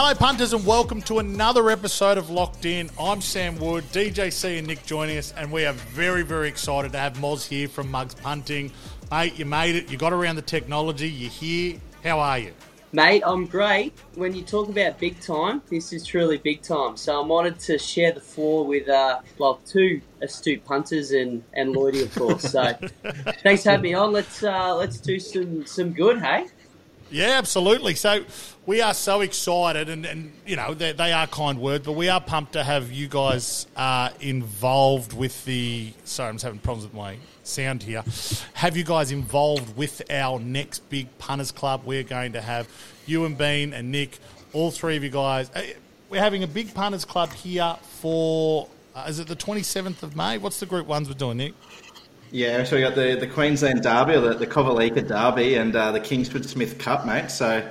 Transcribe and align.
Hello, 0.00 0.14
punters, 0.14 0.52
and 0.52 0.64
welcome 0.64 1.02
to 1.02 1.18
another 1.18 1.70
episode 1.70 2.18
of 2.18 2.30
Locked 2.30 2.64
In. 2.64 2.88
I'm 3.00 3.20
Sam 3.20 3.58
Wood, 3.58 3.82
DJC, 3.90 4.58
and 4.58 4.68
Nick 4.68 4.86
joining 4.86 5.18
us, 5.18 5.34
and 5.36 5.50
we 5.50 5.66
are 5.66 5.72
very, 5.72 6.22
very 6.22 6.46
excited 6.48 6.92
to 6.92 6.98
have 6.98 7.14
Moz 7.14 7.44
here 7.44 7.66
from 7.66 7.90
Mugs 7.90 8.14
Punting. 8.14 8.70
Mate, 9.10 9.36
you 9.36 9.44
made 9.44 9.74
it. 9.74 9.90
You 9.90 9.98
got 9.98 10.12
around 10.12 10.36
the 10.36 10.42
technology. 10.42 11.10
You're 11.10 11.30
here. 11.30 11.80
How 12.04 12.20
are 12.20 12.38
you? 12.38 12.52
Mate, 12.92 13.24
I'm 13.26 13.44
great. 13.46 13.92
When 14.14 14.36
you 14.36 14.42
talk 14.42 14.68
about 14.68 15.00
big 15.00 15.20
time, 15.20 15.62
this 15.68 15.92
is 15.92 16.06
truly 16.06 16.38
big 16.38 16.62
time. 16.62 16.96
So 16.96 17.20
I'm 17.20 17.32
honoured 17.32 17.58
to 17.58 17.76
share 17.76 18.12
the 18.12 18.20
floor 18.20 18.64
with, 18.64 18.88
uh, 18.88 19.18
well, 19.38 19.60
two 19.66 20.00
astute 20.22 20.64
punters 20.64 21.10
and, 21.10 21.42
and 21.54 21.74
Lloydie, 21.74 22.04
of 22.04 22.14
course. 22.14 22.42
So 22.52 22.72
thanks 23.42 23.64
for 23.64 23.70
having 23.70 23.82
me 23.82 23.94
on. 23.94 24.12
Let's 24.12 24.44
uh, 24.44 24.76
let's 24.76 25.00
do 25.00 25.18
some 25.18 25.66
some 25.66 25.92
good, 25.92 26.20
hey? 26.20 26.46
Yeah, 27.10 27.38
absolutely. 27.38 27.94
So 27.94 28.24
we 28.66 28.82
are 28.82 28.92
so 28.92 29.22
excited, 29.22 29.88
and, 29.88 30.04
and 30.04 30.32
you 30.46 30.56
know 30.56 30.74
they, 30.74 30.92
they 30.92 31.12
are 31.12 31.26
kind 31.26 31.58
words, 31.58 31.86
but 31.86 31.92
we 31.92 32.08
are 32.10 32.20
pumped 32.20 32.52
to 32.52 32.62
have 32.62 32.92
you 32.92 33.08
guys 33.08 33.66
uh, 33.76 34.10
involved 34.20 35.14
with 35.14 35.44
the. 35.44 35.92
Sorry, 36.04 36.28
I'm 36.28 36.34
just 36.34 36.44
having 36.44 36.58
problems 36.60 36.84
with 36.84 36.94
my 36.94 37.16
sound 37.44 37.82
here. 37.82 38.04
Have 38.52 38.76
you 38.76 38.84
guys 38.84 39.10
involved 39.10 39.74
with 39.76 40.02
our 40.10 40.38
next 40.38 40.80
big 40.90 41.06
punters 41.18 41.50
club? 41.50 41.82
We're 41.86 42.02
going 42.02 42.32
to 42.34 42.42
have 42.42 42.68
you 43.06 43.24
and 43.24 43.38
Bean 43.38 43.72
and 43.72 43.90
Nick, 43.90 44.18
all 44.52 44.70
three 44.70 44.96
of 44.96 45.02
you 45.02 45.10
guys. 45.10 45.50
Uh, 45.54 45.62
We're 46.10 46.20
having 46.20 46.42
a 46.42 46.46
big 46.46 46.74
punters 46.74 47.04
club 47.06 47.32
here 47.32 47.74
for. 48.00 48.68
Uh, 48.94 49.04
is 49.08 49.18
it 49.20 49.28
the 49.28 49.36
27th 49.36 50.02
of 50.02 50.16
May? 50.16 50.38
What's 50.38 50.58
the 50.60 50.66
group 50.66 50.86
ones 50.86 51.08
we're 51.08 51.14
doing, 51.14 51.36
Nick? 51.38 51.54
Yeah, 52.30 52.64
so 52.64 52.76
we 52.76 52.82
got 52.82 52.94
the, 52.94 53.16
the 53.18 53.26
Queensland 53.26 53.82
Derby, 53.82 54.14
or 54.14 54.20
the, 54.20 54.34
the 54.34 54.46
Kovalica 54.46 55.06
Derby, 55.06 55.54
and 55.54 55.74
uh, 55.74 55.92
the 55.92 56.00
Kingsford 56.00 56.44
Smith 56.44 56.78
Cup, 56.78 57.06
mate. 57.06 57.30
So 57.30 57.66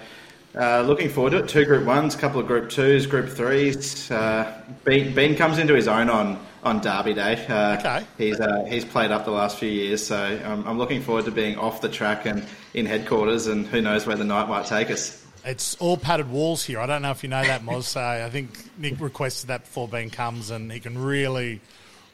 uh, 0.56 0.82
looking 0.82 1.10
forward 1.10 1.32
to 1.32 1.38
it. 1.40 1.48
Two 1.50 1.66
Group 1.66 1.86
Ones, 1.86 2.16
a 2.16 2.18
couple 2.18 2.40
of 2.40 2.48
Group 2.48 2.70
Twos, 2.70 3.06
Group 3.06 3.30
Threes. 3.30 4.10
Uh, 4.10 4.62
ben, 4.84 5.14
ben 5.14 5.36
comes 5.36 5.60
into 5.60 5.76
his 5.76 5.88
own 5.88 6.10
on, 6.10 6.44
on 6.64 6.82
Derby 6.82 7.14
Day. 7.14 7.46
Uh, 7.48 7.78
Okay. 7.78 8.06
He's 8.18 8.40
uh, 8.40 8.66
he's 8.68 8.84
played 8.84 9.12
up 9.12 9.26
the 9.26 9.32
last 9.32 9.58
few 9.60 9.70
years, 9.70 10.06
so 10.06 10.18
I'm, 10.18 10.68
I'm 10.68 10.78
looking 10.80 11.02
forward 11.02 11.26
to 11.26 11.32
being 11.32 11.58
off 11.58 11.82
the 11.82 11.90
track 11.90 12.26
and 12.26 12.44
in 12.74 12.86
headquarters, 12.88 13.46
and 13.48 13.68
who 13.68 13.82
knows 13.82 14.08
where 14.08 14.16
the 14.18 14.26
night 14.26 14.48
might 14.50 14.66
take 14.66 14.90
us. 14.90 15.24
It's 15.46 15.76
all 15.76 15.96
padded 15.98 16.30
walls 16.30 16.64
here. 16.66 16.80
I 16.80 16.88
don't 16.88 17.04
know 17.04 17.12
if 17.12 17.24
you 17.24 17.30
know 17.30 17.44
that, 17.44 17.62
Moz. 17.62 17.84
So 17.84 18.02
I 18.02 18.30
think 18.32 18.50
Nick 18.78 19.00
requested 19.00 19.50
that 19.50 19.62
before 19.66 19.88
Ben 19.88 20.10
comes, 20.10 20.50
and 20.50 20.72
he 20.72 20.80
can 20.80 20.98
really, 20.98 21.62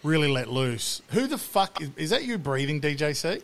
really 0.03 0.29
let 0.29 0.49
loose. 0.49 1.01
Who 1.09 1.27
the 1.27 1.37
fuck 1.37 1.81
is, 1.81 1.89
is 1.97 2.09
that? 2.11 2.23
You 2.23 2.37
breathing, 2.37 2.81
DJC? 2.81 3.41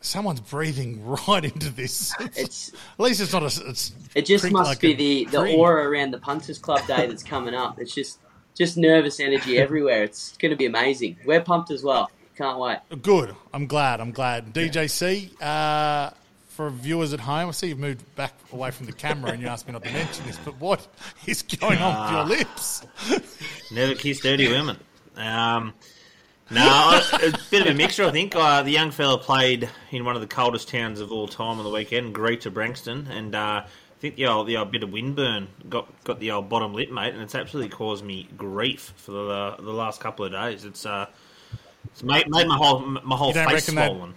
Someone's 0.00 0.40
breathing 0.40 1.04
right 1.28 1.44
into 1.44 1.70
this. 1.70 2.14
It's 2.36 2.72
At 2.98 3.00
least 3.00 3.20
it's 3.20 3.32
not 3.32 3.42
a. 3.42 3.68
It's 3.70 3.92
it 4.14 4.26
just 4.26 4.50
must 4.50 4.68
like 4.68 4.80
be 4.80 4.92
a 4.92 4.96
the, 4.96 5.24
the 5.26 5.54
aura 5.54 5.88
around 5.88 6.12
the 6.12 6.18
Punters 6.18 6.58
Club 6.58 6.86
Day 6.86 7.06
that's 7.06 7.22
coming 7.22 7.54
up. 7.54 7.78
It's 7.78 7.94
just 7.94 8.18
just 8.54 8.76
nervous 8.76 9.20
energy 9.20 9.58
everywhere. 9.66 10.02
It's 10.02 10.36
going 10.36 10.50
to 10.50 10.56
be 10.56 10.66
amazing. 10.66 11.16
We're 11.24 11.40
pumped 11.40 11.70
as 11.70 11.82
well. 11.82 12.10
Can't 12.36 12.58
wait. 12.58 12.78
Good. 13.02 13.34
I'm 13.52 13.66
glad. 13.66 14.00
I'm 14.00 14.10
glad. 14.10 14.54
DJC, 14.54 15.40
uh, 15.42 16.10
for 16.48 16.70
viewers 16.70 17.12
at 17.12 17.20
home, 17.20 17.48
I 17.48 17.52
see 17.52 17.68
you've 17.68 17.78
moved 17.78 18.02
back 18.16 18.32
away 18.52 18.70
from 18.70 18.86
the 18.86 18.92
camera 18.92 19.32
and 19.32 19.42
you 19.42 19.48
asked 19.48 19.66
me 19.66 19.72
not 19.72 19.84
to 19.84 19.92
mention 19.92 20.26
this, 20.26 20.38
but 20.38 20.58
what 20.58 20.86
is 21.26 21.42
going 21.42 21.78
on 21.78 22.02
with 22.02 22.12
your 22.12 22.38
lips? 22.38 22.86
Never 23.70 23.94
kiss 23.94 24.20
dirty 24.20 24.48
women. 24.48 24.78
Um, 25.16 25.74
no, 26.50 27.00
a 27.14 27.32
bit 27.50 27.62
of 27.62 27.68
a 27.68 27.74
mixture, 27.74 28.04
I 28.04 28.10
think. 28.10 28.36
Uh, 28.36 28.62
the 28.62 28.70
young 28.70 28.90
fella 28.90 29.18
played 29.18 29.70
in 29.90 30.04
one 30.04 30.14
of 30.14 30.20
the 30.20 30.26
coldest 30.26 30.68
towns 30.68 31.00
of 31.00 31.10
all 31.10 31.26
time 31.26 31.58
on 31.58 31.64
the 31.64 31.70
weekend, 31.70 32.14
Greta 32.14 32.50
Branxton, 32.50 33.08
and 33.08 33.34
uh, 33.34 33.62
I 33.64 34.00
think 34.00 34.16
the 34.16 34.26
old, 34.26 34.48
the 34.48 34.58
old 34.58 34.70
bit 34.70 34.82
of 34.82 34.90
windburn 34.90 35.46
got 35.68 35.88
got 36.04 36.20
the 36.20 36.32
old 36.32 36.48
bottom 36.48 36.74
lip, 36.74 36.90
mate, 36.90 37.14
and 37.14 37.22
it's 37.22 37.34
absolutely 37.34 37.70
caused 37.70 38.04
me 38.04 38.28
grief 38.36 38.92
for 38.96 39.12
the 39.12 39.56
the 39.60 39.72
last 39.72 40.00
couple 40.00 40.24
of 40.26 40.32
days. 40.32 40.64
It's 40.64 40.84
uh, 40.84 41.06
it's 41.86 42.02
made, 42.02 42.28
made 42.28 42.46
my 42.46 42.56
whole 42.56 42.80
my 42.80 43.16
whole 43.16 43.32
face 43.32 43.46
reckon 43.46 43.74
that- 43.76 43.90
swollen. 43.90 44.14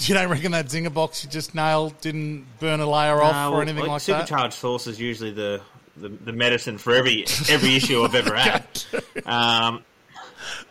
You 0.00 0.14
don't 0.14 0.30
reckon 0.30 0.52
that 0.52 0.66
zinger 0.66 0.94
box 0.94 1.24
you 1.24 1.30
just 1.30 1.56
nailed 1.56 2.00
didn't 2.00 2.46
burn 2.60 2.78
a 2.78 2.88
layer 2.88 3.20
off 3.20 3.50
or 3.50 3.54
well, 3.54 3.60
anything 3.62 3.84
like 3.84 4.00
that? 4.04 4.20
supercharged 4.20 4.54
sauce 4.54 4.86
is 4.86 5.00
usually 5.00 5.32
the, 5.32 5.60
the, 6.00 6.08
the 6.08 6.32
medicine 6.32 6.78
for 6.78 6.94
every 6.94 7.24
every 7.48 7.76
issue 7.76 8.02
I've 8.02 8.14
ever 8.14 8.34
had. 8.34 8.64
Um, 9.26 9.84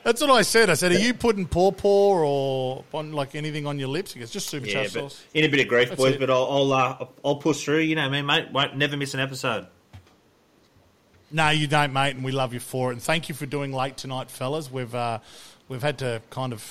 That's 0.04 0.22
what 0.22 0.32
I 0.32 0.42
said. 0.42 0.70
I 0.70 0.74
said, 0.74 0.92
"Are 0.92 0.98
you 0.98 1.14
putting 1.14 1.46
paw 1.46 1.72
paw 1.72 2.18
or 2.24 2.84
on 2.94 3.12
like 3.12 3.36
anything 3.36 3.68
on 3.68 3.78
your 3.78 3.90
lips?" 3.90 4.14
He 4.14 4.20
goes, 4.20 4.32
"Just 4.32 4.52
Yeah, 4.52 4.60
supercharged 4.60 4.94
but 4.96 5.00
sauce." 5.12 5.24
in 5.34 5.44
a 5.46 5.48
bit 5.48 5.60
of 5.60 5.68
grief, 5.68 5.90
That's 5.90 6.02
boys. 6.02 6.14
it. 6.16 6.20
But 6.20 6.30
I'll 6.32 6.46
I'll, 6.50 6.74
uh, 6.74 7.06
I'll 7.24 7.36
push 7.36 7.64
through. 7.64 7.80
You 7.80 7.96
know 7.96 8.10
me, 8.10 8.22
mate. 8.24 8.52
Won't 8.52 8.76
never 8.78 8.98
miss 8.98 9.14
an 9.14 9.20
episode. 9.20 9.68
No, 11.30 11.50
you 11.50 11.68
don't, 11.68 11.92
mate, 11.94 12.16
and 12.16 12.24
we 12.24 12.32
love 12.32 12.54
you 12.54 12.60
for 12.60 12.90
it. 12.90 12.94
And 12.94 13.02
thank 13.02 13.28
you 13.28 13.36
for 13.36 13.46
doing 13.46 13.74
late 13.74 13.98
tonight, 13.98 14.32
fellas. 14.32 14.72
We've 14.72 14.94
uh, 14.96 15.20
we've 15.68 15.84
had 15.84 16.00
to 16.00 16.22
kind 16.30 16.54
of 16.54 16.64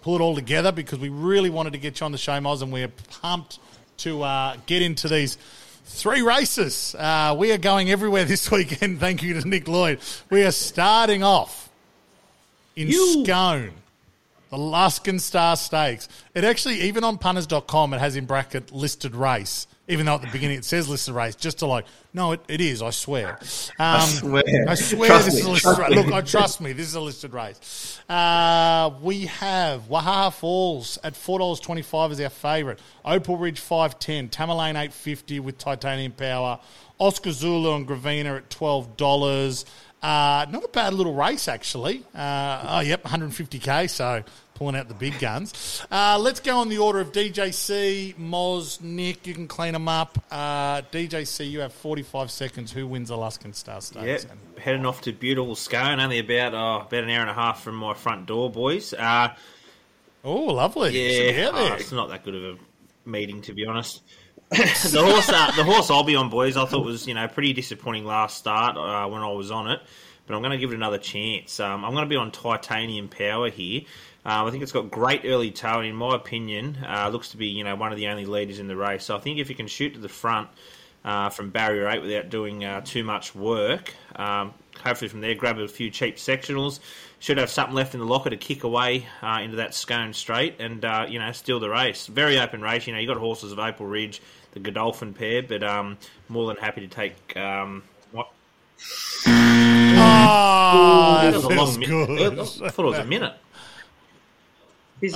pull 0.00 0.16
it 0.16 0.20
all 0.20 0.34
together 0.34 0.72
because 0.72 0.98
we 0.98 1.10
really 1.10 1.50
wanted 1.50 1.74
to 1.74 1.78
get 1.78 2.00
you 2.00 2.06
on 2.06 2.12
the 2.12 2.18
show, 2.18 2.32
Moz, 2.40 2.62
and 2.62 2.72
we're 2.72 2.88
pumped 3.20 3.58
to 3.98 4.22
uh, 4.22 4.56
get 4.66 4.82
into 4.82 5.08
these 5.08 5.36
three 5.84 6.22
races. 6.22 6.94
Uh, 6.98 7.34
we 7.38 7.52
are 7.52 7.58
going 7.58 7.90
everywhere 7.90 8.24
this 8.24 8.50
weekend. 8.50 9.00
Thank 9.00 9.22
you 9.22 9.40
to 9.40 9.48
Nick 9.48 9.68
Lloyd. 9.68 10.00
We 10.30 10.44
are 10.44 10.52
starting 10.52 11.22
off 11.22 11.70
in 12.76 12.88
You. 12.88 13.24
Scone. 13.24 13.72
The 14.50 14.58
Luskin 14.58 15.18
Star 15.18 15.56
Stakes. 15.56 16.10
It 16.34 16.44
actually, 16.44 16.82
even 16.82 17.04
on 17.04 17.16
punters.com, 17.16 17.94
it 17.94 18.00
has 18.00 18.16
in 18.16 18.26
bracket 18.26 18.70
listed 18.70 19.14
race, 19.14 19.66
even 19.92 20.06
though 20.06 20.14
at 20.14 20.22
the 20.22 20.30
beginning 20.32 20.58
it 20.58 20.64
says 20.64 20.88
listed 20.88 21.14
race, 21.14 21.36
just 21.36 21.58
to 21.58 21.66
like, 21.66 21.84
no, 22.14 22.32
it, 22.32 22.40
it 22.48 22.60
is, 22.60 22.82
I 22.82 22.90
swear. 22.90 23.38
Um, 23.78 24.00
I 24.00 24.06
swear. 24.06 24.44
I 24.68 24.74
swear 24.74 25.08
Trust 25.08 25.24
this 25.26 25.34
me, 25.34 25.40
is 25.40 25.46
a 25.46 25.50
listed 25.50 25.78
race. 25.78 25.90
me. 25.90 25.96
Look, 25.96 26.12
I 26.12 26.20
trust 26.22 26.60
me, 26.60 26.72
this 26.72 26.86
is 26.86 26.94
a 26.94 27.00
listed 27.00 27.32
race. 27.34 28.00
Uh, 28.08 28.90
we 29.02 29.26
have 29.26 29.82
Wahaha 29.88 30.32
Falls 30.32 30.98
at 31.04 31.14
$4.25 31.14 32.10
as 32.12 32.20
our 32.20 32.28
favourite. 32.30 32.78
Opal 33.04 33.36
Ridge 33.36 33.60
510, 33.60 34.30
Tamerlane 34.30 34.70
850 34.70 35.40
with 35.40 35.58
titanium 35.58 36.12
power. 36.12 36.58
Oscar 36.98 37.32
Zulu 37.32 37.74
and 37.74 37.86
Gravina 37.86 38.36
at 38.38 38.48
$12. 38.48 39.64
Uh, 40.02 40.46
not 40.50 40.64
a 40.64 40.68
bad 40.68 40.94
little 40.94 41.14
race, 41.14 41.46
actually. 41.48 42.02
Uh, 42.14 42.64
oh, 42.68 42.80
yep, 42.80 43.04
150k, 43.04 43.88
so 43.88 44.24
pulling 44.54 44.74
out 44.76 44.88
the 44.88 44.94
big 44.94 45.18
guns. 45.20 45.82
Uh, 45.90 46.18
let's 46.20 46.40
go 46.40 46.58
on 46.58 46.68
the 46.68 46.78
order 46.78 46.98
of 47.00 47.12
DJC, 47.12 48.16
Moz, 48.16 48.80
Nick. 48.80 49.26
You 49.26 49.34
can 49.34 49.46
clean 49.46 49.72
them 49.72 49.88
up. 49.88 50.18
Uh, 50.30 50.82
DJC, 50.92 51.48
you 51.50 51.60
have 51.60 51.72
45 51.72 52.30
seconds. 52.30 52.72
Who 52.72 52.86
wins 52.86 53.08
the 53.10 53.16
Luskin 53.16 53.54
Star 53.54 53.80
Stakes? 53.80 54.24
Yep. 54.24 54.58
Heading 54.58 54.86
off 54.86 55.02
to 55.02 55.12
beautiful 55.12 55.54
Scone, 55.54 56.00
only 56.00 56.18
about 56.18 56.54
oh, 56.54 56.86
about 56.86 57.04
an 57.04 57.10
hour 57.10 57.20
and 57.22 57.30
a 57.30 57.34
half 57.34 57.62
from 57.62 57.76
my 57.76 57.94
front 57.94 58.26
door, 58.26 58.50
boys. 58.50 58.92
Uh, 58.94 59.34
Oh, 60.24 60.44
lovely. 60.44 60.90
yeah, 61.36 61.50
oh, 61.52 61.72
it's 61.74 61.90
not 61.90 62.08
that 62.10 62.22
good 62.24 62.34
of 62.36 62.44
a 62.44 63.08
meeting 63.08 63.42
to 63.42 63.52
be 63.52 63.66
honest. 63.66 64.02
The 64.52 65.02
horse, 65.02 65.30
uh, 65.30 65.50
the 65.52 65.64
horse 65.64 65.90
I'll 65.90 66.04
be 66.04 66.14
on, 66.14 66.28
boys. 66.28 66.58
I 66.58 66.66
thought 66.66 66.84
was 66.84 67.06
you 67.06 67.14
know 67.14 67.26
pretty 67.26 67.54
disappointing 67.54 68.04
last 68.04 68.36
start 68.36 68.76
uh, 68.76 69.08
when 69.08 69.22
I 69.22 69.32
was 69.32 69.50
on 69.50 69.70
it, 69.70 69.80
but 70.26 70.34
I'm 70.34 70.42
going 70.42 70.52
to 70.52 70.58
give 70.58 70.72
it 70.72 70.74
another 70.74 70.98
chance. 70.98 71.58
Um, 71.58 71.84
I'm 71.84 71.92
going 71.92 72.04
to 72.04 72.08
be 72.08 72.16
on 72.16 72.30
Titanium 72.30 73.08
Power 73.08 73.48
here. 73.48 73.82
Um, 74.26 74.46
I 74.46 74.50
think 74.50 74.62
it's 74.62 74.72
got 74.72 74.90
great 74.90 75.22
early 75.24 75.52
toe, 75.52 75.78
and 75.78 75.88
in 75.88 75.96
my 75.96 76.14
opinion, 76.14 76.76
uh, 76.86 77.08
looks 77.08 77.30
to 77.30 77.38
be 77.38 77.46
you 77.46 77.64
know 77.64 77.76
one 77.76 77.92
of 77.92 77.98
the 77.98 78.08
only 78.08 78.26
leaders 78.26 78.58
in 78.58 78.68
the 78.68 78.76
race. 78.76 79.04
So 79.04 79.16
I 79.16 79.20
think 79.20 79.38
if 79.38 79.48
you 79.48 79.54
can 79.54 79.68
shoot 79.68 79.94
to 79.94 80.00
the 80.00 80.10
front 80.10 80.48
uh, 81.02 81.30
from 81.30 81.48
barrier 81.48 81.88
eight 81.88 82.02
without 82.02 82.28
doing 82.28 82.62
uh, 82.62 82.82
too 82.82 83.04
much 83.04 83.34
work, 83.34 83.94
um, 84.16 84.52
hopefully 84.84 85.08
from 85.08 85.22
there 85.22 85.34
grab 85.34 85.58
a 85.58 85.68
few 85.68 85.90
cheap 85.90 86.16
sectionals. 86.16 86.80
Should 87.20 87.38
have 87.38 87.50
something 87.50 87.76
left 87.76 87.94
in 87.94 88.00
the 88.00 88.06
locker 88.06 88.30
to 88.30 88.36
kick 88.36 88.64
away 88.64 89.06
uh, 89.22 89.40
into 89.42 89.58
that 89.58 89.74
scone 89.74 90.12
straight 90.12 90.56
and 90.60 90.84
uh, 90.84 91.06
you 91.08 91.20
know 91.20 91.30
steal 91.32 91.60
the 91.60 91.70
race. 91.70 92.06
Very 92.06 92.38
open 92.38 92.60
race. 92.60 92.86
You 92.86 92.92
know 92.92 92.98
you 92.98 93.06
got 93.06 93.16
horses 93.16 93.52
of 93.52 93.58
Opal 93.60 93.86
Ridge, 93.86 94.20
the 94.52 94.60
Godolphin 94.60 95.12
pair, 95.14 95.42
but 95.42 95.62
um, 95.62 95.96
more 96.28 96.46
than 96.46 96.56
happy 96.56 96.80
to 96.82 96.88
take. 96.88 97.36
Um, 97.36 97.82
what? 98.12 98.28
Oh, 99.26 101.20
That 101.22 101.30
that 101.30 101.34
was 101.36 101.44
a 101.44 101.48
feels 101.48 101.78
long 101.78 101.80
mi- 101.80 102.66
I 102.66 102.70
thought 102.70 102.84
it 102.84 102.88
was 102.88 102.98
a 102.98 103.04
minute. 103.04 103.32
I 105.04 105.06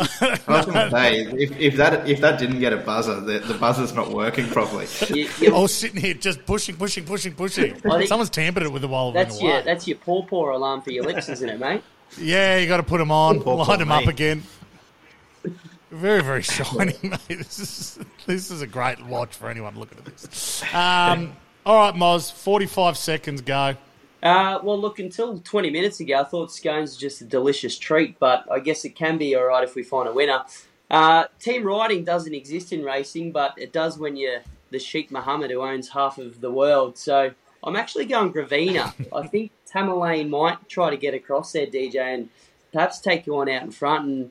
was 0.49 0.67
going 0.67 0.75
to 0.75 0.91
say, 0.91 1.21
if, 1.21 1.57
if 1.61 1.77
that 1.77 2.09
if 2.09 2.21
that 2.21 2.41
didn't 2.41 2.59
get 2.59 2.73
a 2.73 2.77
buzzer, 2.79 3.21
the, 3.21 3.39
the 3.39 3.55
buzzer's 3.55 3.93
not 3.95 4.11
working 4.11 4.49
properly. 4.49 4.87
you- 5.15 5.29
you- 5.41 5.55
I 5.55 5.61
was 5.61 5.73
sitting 5.75 6.01
here 6.01 6.15
just 6.15 6.45
pushing, 6.45 6.77
pushing, 6.77 7.05
pushing, 7.05 7.35
pushing. 7.35 7.75
Think- 7.77 8.09
Someone's 8.09 8.31
tampered 8.31 8.65
it 8.65 8.73
with 8.73 8.83
the 8.83 8.89
while 8.89 9.11
it 9.11 9.15
that's 9.15 9.41
your 9.41 9.53
away. 9.53 9.63
that's 9.65 9.87
your 9.87 9.97
paw 9.99 10.23
paw 10.25 10.57
alarm 10.57 10.83
for 10.83 10.91
your 10.91 11.05
lips, 11.05 11.29
isn't 11.29 11.49
it, 11.49 11.61
mate? 11.61 11.83
Yeah, 12.19 12.57
you 12.59 12.67
got 12.69 12.79
to 12.79 12.83
put 12.83 12.99
them 12.99 13.11
on, 13.13 13.41
Poor 13.41 13.57
line 13.57 13.67
poor 13.67 13.77
them 13.77 13.93
up 13.93 14.07
again. 14.07 14.43
Very, 15.91 16.23
very 16.23 16.43
shiny, 16.43 16.95
mate. 17.03 17.21
This 17.29 17.59
is 17.59 17.99
this 18.27 18.51
is 18.51 18.63
a 18.63 18.67
great 18.67 19.05
watch 19.07 19.35
for 19.35 19.49
anyone 19.49 19.79
looking 19.79 19.99
at 19.99 20.05
this. 20.05 20.63
Um, 20.75 21.37
all 21.65 21.77
right, 21.77 21.95
Moz, 21.95 22.33
forty-five 22.33 22.97
seconds 22.97 23.41
go. 23.41 23.77
Uh, 24.23 24.59
well, 24.63 24.81
look, 24.81 24.99
until 24.99 25.39
20 25.39 25.71
minutes 25.71 26.01
ago, 26.01 26.21
I 26.21 26.25
thought 26.25 26.51
scones 26.51 26.97
were 26.97 27.01
just 27.01 27.21
a 27.21 27.25
delicious 27.25 27.79
treat, 27.79 28.19
but 28.19 28.45
I 28.51 28.59
guess 28.59 28.85
it 28.85 28.97
can 28.97 29.19
be 29.19 29.37
all 29.37 29.45
right 29.45 29.63
if 29.63 29.77
we 29.77 29.85
find 29.85 30.09
a 30.09 30.13
winner. 30.13 30.43
Uh, 30.91 31.27
team 31.39 31.65
riding 31.65 32.03
doesn't 32.03 32.35
exist 32.35 32.73
in 32.73 32.83
racing, 32.83 33.31
but 33.31 33.55
it 33.57 33.73
does 33.73 33.99
when 33.99 34.17
you're 34.17 34.41
the 34.71 34.79
Sheikh 34.79 35.11
Mohammed 35.13 35.51
who 35.51 35.61
owns 35.61 35.91
half 35.91 36.19
of 36.19 36.41
the 36.41 36.51
world. 36.51 36.99
So 36.99 37.31
I'm 37.63 37.77
actually 37.77 38.07
going 38.07 38.33
Gravina. 38.33 38.93
I 39.15 39.27
think 39.29 39.53
Tamerlane 39.71 40.29
might 40.29 40.69
try 40.69 40.91
to 40.91 40.97
get 40.97 41.15
across 41.15 41.53
there, 41.53 41.67
DJ, 41.67 41.97
and 41.97 42.29
perhaps 42.73 43.01
take 43.01 43.27
you 43.27 43.37
on 43.37 43.49
out 43.49 43.63
in 43.63 43.71
front. 43.71 44.07
And 44.07 44.31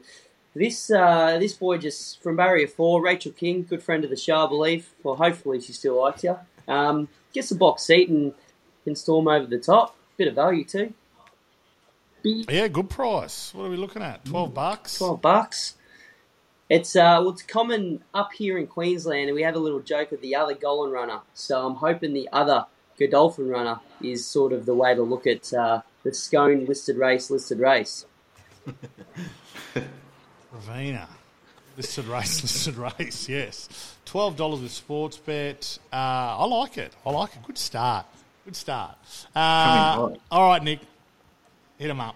this 0.56 0.90
uh, 0.90 1.38
this 1.40 1.54
boy 1.54 1.78
just 1.78 2.24
from 2.24 2.38
Barrier 2.38 2.68
Four, 2.68 3.04
Rachel 3.04 3.34
King, 3.34 3.64
good 3.64 3.84
friend 3.84 4.04
of 4.04 4.10
the 4.10 4.16
show, 4.16 4.46
I 4.46 4.48
believe. 4.48 4.90
Well, 5.04 5.16
hopefully 5.16 5.60
she 5.62 5.74
still 5.74 6.02
likes 6.02 6.24
you. 6.24 6.38
Um, 6.68 7.10
gets 7.34 7.52
a 7.52 7.56
box 7.56 7.84
seat 7.84 8.10
and 8.10 8.34
can 8.86 8.96
storm 8.96 9.28
over 9.28 9.46
the 9.46 9.60
top. 9.60 9.96
Bit 10.18 10.30
of 10.30 10.36
value 10.36 10.64
too. 10.64 10.94
Yeah, 12.24 12.70
good 12.70 12.90
price. 12.90 13.54
What 13.54 13.66
are 13.66 13.70
we 13.70 13.78
looking 13.78 14.02
at? 14.02 14.26
Twelve 14.26 14.54
bucks. 14.54 14.98
Twelve 14.98 15.22
bucks. 15.22 15.76
It's 16.70 16.96
uh, 16.96 17.20
well, 17.20 17.30
it's 17.30 17.44
common 17.44 18.04
up 18.14 18.32
here 18.34 18.58
in 18.58 18.66
Queensland, 18.66 19.28
and 19.28 19.36
we 19.36 19.44
have 19.44 19.56
a 19.56 19.60
little 19.60 19.82
joke 19.82 20.10
with 20.10 20.22
the 20.22 20.36
other 20.36 20.56
Golan 20.56 20.92
runner. 20.92 21.20
So 21.34 21.68
I'm 21.68 21.76
hoping 21.76 22.14
the 22.14 22.30
other 22.32 22.66
Godolphin 22.98 23.50
runner 23.50 23.82
is 24.02 24.26
sort 24.26 24.54
of 24.54 24.66
the 24.66 24.74
way 24.74 24.96
to 24.96 25.04
look 25.04 25.28
at 25.28 25.54
uh, 25.54 25.82
the 26.04 26.14
Scone 26.14 26.66
listed 26.66 26.98
race, 26.98 27.30
listed 27.30 27.60
race. 27.60 28.06
Ravina. 30.56 31.08
Listed 31.78 32.06
race, 32.06 32.42
listed 32.42 32.76
race, 32.76 33.28
yes. 33.28 33.96
$12 34.06 34.62
with 34.62 34.72
sports 34.72 35.18
bet. 35.18 35.78
Uh, 35.92 35.96
I 35.96 36.46
like 36.46 36.78
it. 36.78 36.94
I 37.06 37.12
like 37.12 37.36
it. 37.36 37.44
Good 37.46 37.58
start. 37.58 38.06
Good 38.46 38.56
start. 38.56 38.98
Uh, 39.36 40.10
all 40.32 40.50
right, 40.50 40.64
Nick. 40.64 40.80
Hit 41.78 41.90
him 41.90 42.00
up. 42.00 42.16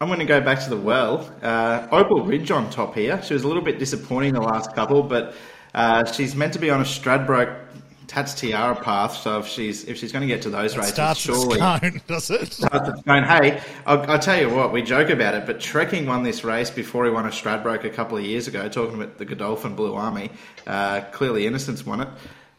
I'm 0.00 0.08
going 0.08 0.20
to 0.20 0.26
go 0.26 0.40
back 0.40 0.62
to 0.64 0.70
the 0.70 0.76
well. 0.76 1.30
Uh, 1.42 1.86
Opal 1.90 2.24
Ridge 2.24 2.50
on 2.50 2.68
top 2.70 2.94
here. 2.94 3.22
She 3.22 3.34
was 3.34 3.44
a 3.44 3.48
little 3.48 3.62
bit 3.62 3.78
disappointing 3.78 4.34
the 4.34 4.40
last 4.40 4.74
couple, 4.74 5.02
but 5.02 5.34
uh, 5.74 6.04
she's 6.04 6.34
meant 6.34 6.52
to 6.54 6.58
be 6.58 6.70
on 6.70 6.80
a 6.80 6.84
Stradbroke 6.84 7.69
Tats 8.10 8.34
Tiara 8.34 8.74
path. 8.74 9.14
So 9.18 9.38
if 9.38 9.46
she's 9.46 9.84
if 9.84 9.96
she's 9.96 10.10
going 10.10 10.22
to 10.22 10.26
get 10.26 10.42
to 10.42 10.50
those 10.50 10.74
It 10.74 10.78
races, 10.78 10.94
starts 10.94 11.20
surely 11.20 11.58
does 12.08 12.28
it? 12.28 12.52
starts 12.52 13.00
at. 13.06 13.24
Hey, 13.24 13.62
I'll, 13.86 14.10
I'll 14.10 14.18
tell 14.18 14.36
you 14.40 14.50
what, 14.50 14.72
we 14.72 14.82
joke 14.82 15.10
about 15.10 15.34
it, 15.34 15.46
but 15.46 15.60
Trekking 15.60 16.06
won 16.06 16.24
this 16.24 16.42
race 16.42 16.70
before 16.70 17.04
he 17.04 17.12
won 17.12 17.24
a 17.24 17.28
Stradbroke 17.28 17.84
a 17.84 17.90
couple 17.90 18.18
of 18.18 18.24
years 18.24 18.48
ago, 18.48 18.68
talking 18.68 18.96
about 19.00 19.16
the 19.18 19.24
Godolphin 19.24 19.76
Blue 19.76 19.94
Army. 19.94 20.28
Uh, 20.66 21.02
clearly, 21.12 21.46
Innocence 21.46 21.86
won 21.86 22.00
it. 22.00 22.08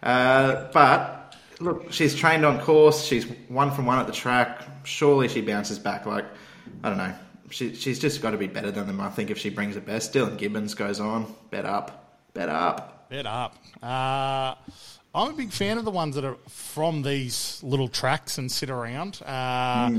Uh, 0.01 0.71
but 0.71 1.36
look, 1.59 1.92
she's 1.92 2.15
trained 2.15 2.45
on 2.45 2.62
course. 2.62 3.03
She's 3.03 3.25
one 3.50 3.71
from 3.71 3.86
one 3.86 4.00
at 4.00 4.07
the 4.07 4.13
track. 4.13 4.62
Surely 4.86 5.27
she 5.27 5.42
bounces 5.42 5.77
back. 5.80 6.06
Like, 6.06 6.25
I 6.81 6.88
don't 6.88 6.98
know. 6.98 7.13
She, 7.50 7.75
she's 7.75 8.00
just 8.00 8.21
got 8.21 8.31
to 8.31 8.38
be 8.38 8.48
better 8.48 8.71
than 8.71 8.88
them, 8.88 9.01
I 9.01 9.09
think, 9.09 9.30
if 9.30 9.38
she 9.38 9.50
brings 9.50 9.75
it 9.75 9.86
best. 9.86 10.13
Dylan 10.13 10.38
Gibbons 10.38 10.74
goes 10.75 11.01
on. 11.01 11.36
Bet 11.50 11.65
up. 11.65 12.24
Bet 12.33 12.48
up. 12.48 13.09
Bet 13.09 13.25
up. 13.25 13.57
Uh, 13.83 14.56
I'm 15.13 15.31
a 15.31 15.34
big 15.34 15.52
fan 15.52 15.78
of 15.78 15.86
the 15.86 15.92
ones 15.92 16.16
that 16.16 16.24
are 16.24 16.38
from 16.48 17.02
these 17.02 17.60
little 17.63 17.88
tracks 17.88 18.38
and 18.38 18.52
sit 18.52 18.69
around. 18.69 19.22
Uh, 19.25 19.92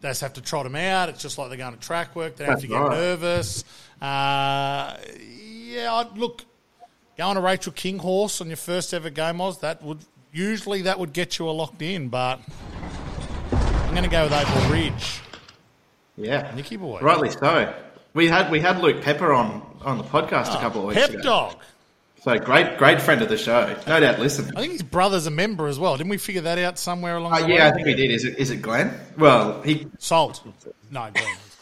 They 0.00 0.08
just 0.08 0.22
have 0.22 0.32
to 0.34 0.40
trot 0.40 0.64
them 0.64 0.76
out. 0.76 1.08
It's 1.10 1.20
just 1.20 1.36
like 1.36 1.48
they're 1.48 1.58
going 1.58 1.74
to 1.74 1.80
track 1.80 2.16
work. 2.16 2.36
They 2.36 2.46
have 2.46 2.60
to 2.60 2.66
get 2.66 2.74
right. 2.74 2.90
nervous. 2.90 3.64
Uh, 4.00 4.96
yeah, 5.18 5.92
I'd, 5.92 6.16
look, 6.16 6.44
going 7.18 7.34
to 7.34 7.40
Rachel 7.42 7.72
King 7.72 7.98
horse 7.98 8.40
on 8.40 8.46
your 8.46 8.56
first 8.56 8.94
ever 8.94 9.10
game, 9.10 9.40
Oz, 9.42 9.58
that 9.58 9.82
would 9.82 9.98
usually 10.32 10.82
that 10.82 10.98
would 10.98 11.12
get 11.12 11.38
you 11.38 11.48
a 11.48 11.50
locked 11.50 11.82
in, 11.82 12.08
but 12.08 12.40
I'm 13.52 13.90
going 13.90 14.04
to 14.04 14.10
go 14.10 14.24
with 14.24 14.32
Opal 14.32 14.70
Ridge. 14.70 15.20
Yeah. 16.16 16.50
Nicky 16.54 16.76
boy. 16.76 17.00
Rightly 17.00 17.30
so. 17.30 17.74
We 18.14 18.28
had 18.28 18.50
we 18.50 18.60
had 18.60 18.80
Luke 18.80 19.02
Pepper 19.02 19.32
on 19.32 19.62
on 19.82 19.98
the 19.98 20.04
podcast 20.04 20.54
a 20.54 20.60
couple 20.60 20.80
of 20.82 20.88
weeks 20.88 21.00
Pep 21.00 21.10
ago. 21.10 21.22
Dog. 21.22 21.56
So 22.22 22.38
great, 22.38 22.76
great 22.76 23.00
friend 23.00 23.22
of 23.22 23.28
the 23.30 23.38
show. 23.38 23.74
No 23.86 23.98
doubt 24.00 24.18
listening. 24.18 24.52
I 24.56 24.60
think 24.60 24.72
his 24.72 24.82
brother's 24.82 25.26
a 25.26 25.30
member 25.30 25.68
as 25.68 25.78
well. 25.78 25.96
Didn't 25.96 26.10
we 26.10 26.18
figure 26.18 26.42
that 26.42 26.58
out 26.58 26.78
somewhere 26.78 27.16
along 27.16 27.32
Uh, 27.32 27.40
the 27.46 27.48
yeah, 27.54 27.68
I 27.68 27.72
think 27.72 27.86
we 27.86 27.94
did. 27.94 28.10
Is 28.10 28.24
it 28.24 28.38
is 28.38 28.50
it 28.50 28.58
Glenn? 28.60 28.92
Well, 29.16 29.62
he 29.62 29.86
Salt. 29.98 30.42
No, 30.90 31.08
Glenn. 31.14 31.36
It's 31.46 31.56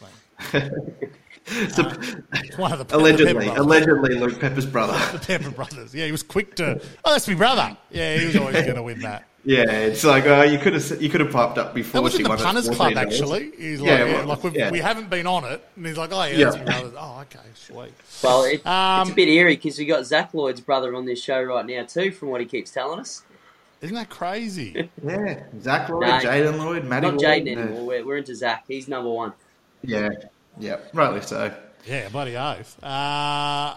Glenn. 0.53 0.73
It's 1.51 2.59
one 2.59 2.73
of 2.73 2.79
the 2.79 2.85
the 2.85 2.97
allegedly 2.99 3.33
brothers. 3.33 3.57
allegedly 3.59 4.15
Luke 4.17 4.39
Pepper's 4.39 4.67
brother. 4.67 4.93
The 5.19 5.25
Pepper 5.25 5.51
brothers. 5.51 5.95
Yeah, 5.95 6.05
he 6.05 6.13
was 6.13 6.23
quick 6.23 6.57
to. 6.57 6.79
Oh, 7.07 7.13
that's 7.13 7.27
my 7.27 7.35
brother. 7.35 7.75
Yeah, 7.91 8.19
he 8.19 8.27
was 8.27 8.37
always 8.37 8.57
going 8.65 8.75
to 8.75 8.83
win 8.83 9.01
that. 9.01 9.25
Yeah, 9.44 9.70
it's 9.70 10.05
like 10.05 10.26
uh, 10.26 10.43
you 10.43 10.58
could 10.58 10.75
have 10.75 11.00
you 11.00 11.08
could 11.08 11.20
have 11.20 11.31
popped 11.32 11.58
up 11.58 11.73
before 11.73 12.00
That 12.00 12.02
was 12.02 12.12
she 12.12 12.19
in 12.19 12.25
the 12.25 12.29
won 12.31 12.38
punters 12.38 12.69
$14. 12.69 12.75
club 12.75 12.96
actually. 12.96 13.52
He's 13.56 13.81
like, 13.81 13.88
Yeah, 13.88 14.05
yeah, 14.05 14.12
well, 14.14 14.26
like 14.26 14.44
we've, 14.44 14.55
yeah. 14.56 14.70
we 14.70 14.79
haven't 14.81 15.08
been 15.08 15.26
on 15.26 15.44
it, 15.44 15.64
and 15.76 15.87
he's 15.87 15.96
like, 15.96 16.12
oh 16.12 16.25
yeah, 16.25 16.37
Yeah. 16.37 16.50
that's. 16.64 16.88
Oh, 16.99 17.20
okay, 17.23 17.38
sweet. 17.55 17.93
Well, 18.23 18.44
it, 18.44 18.67
Um, 18.67 19.02
it's 19.02 19.11
a 19.12 19.14
bit 19.14 19.29
eerie 19.29 19.55
because 19.56 19.79
we 19.79 19.87
got 19.87 20.05
Zach 20.05 20.35
Lloyd's 20.35 20.61
brother 20.61 20.94
on 20.94 21.06
this 21.06 21.23
show 21.23 21.40
right 21.43 21.64
now 21.64 21.85
too, 21.85 22.11
from 22.11 22.29
what 22.31 22.40
he 22.40 22.46
keeps 22.46 22.70
telling 22.73 22.99
us. 23.00 23.23
Isn't 23.81 23.94
that 23.94 24.11
crazy? 24.11 24.90
Yeah, 25.05 25.44
Zach 25.61 25.88
Lloyd, 25.88 26.02
No, 26.02 26.19
Jaden 26.19 26.58
Lloyd, 26.58 26.85
Matty 26.85 27.06
Not 27.12 27.20
Jaden 27.20 27.56
anymore. 27.56 27.87
We're, 27.87 28.05
we're 28.05 28.17
into 28.19 28.35
Zach. 28.35 28.64
He's 28.67 28.88
number 28.88 29.08
one. 29.11 29.32
Yeah, 29.82 30.11
yeah, 30.58 30.79
rightly 30.93 31.23
so. 31.23 31.55
yeah, 31.87 32.08
bloody 32.08 32.37
oath. 32.37 32.76
Uh, 32.82 33.76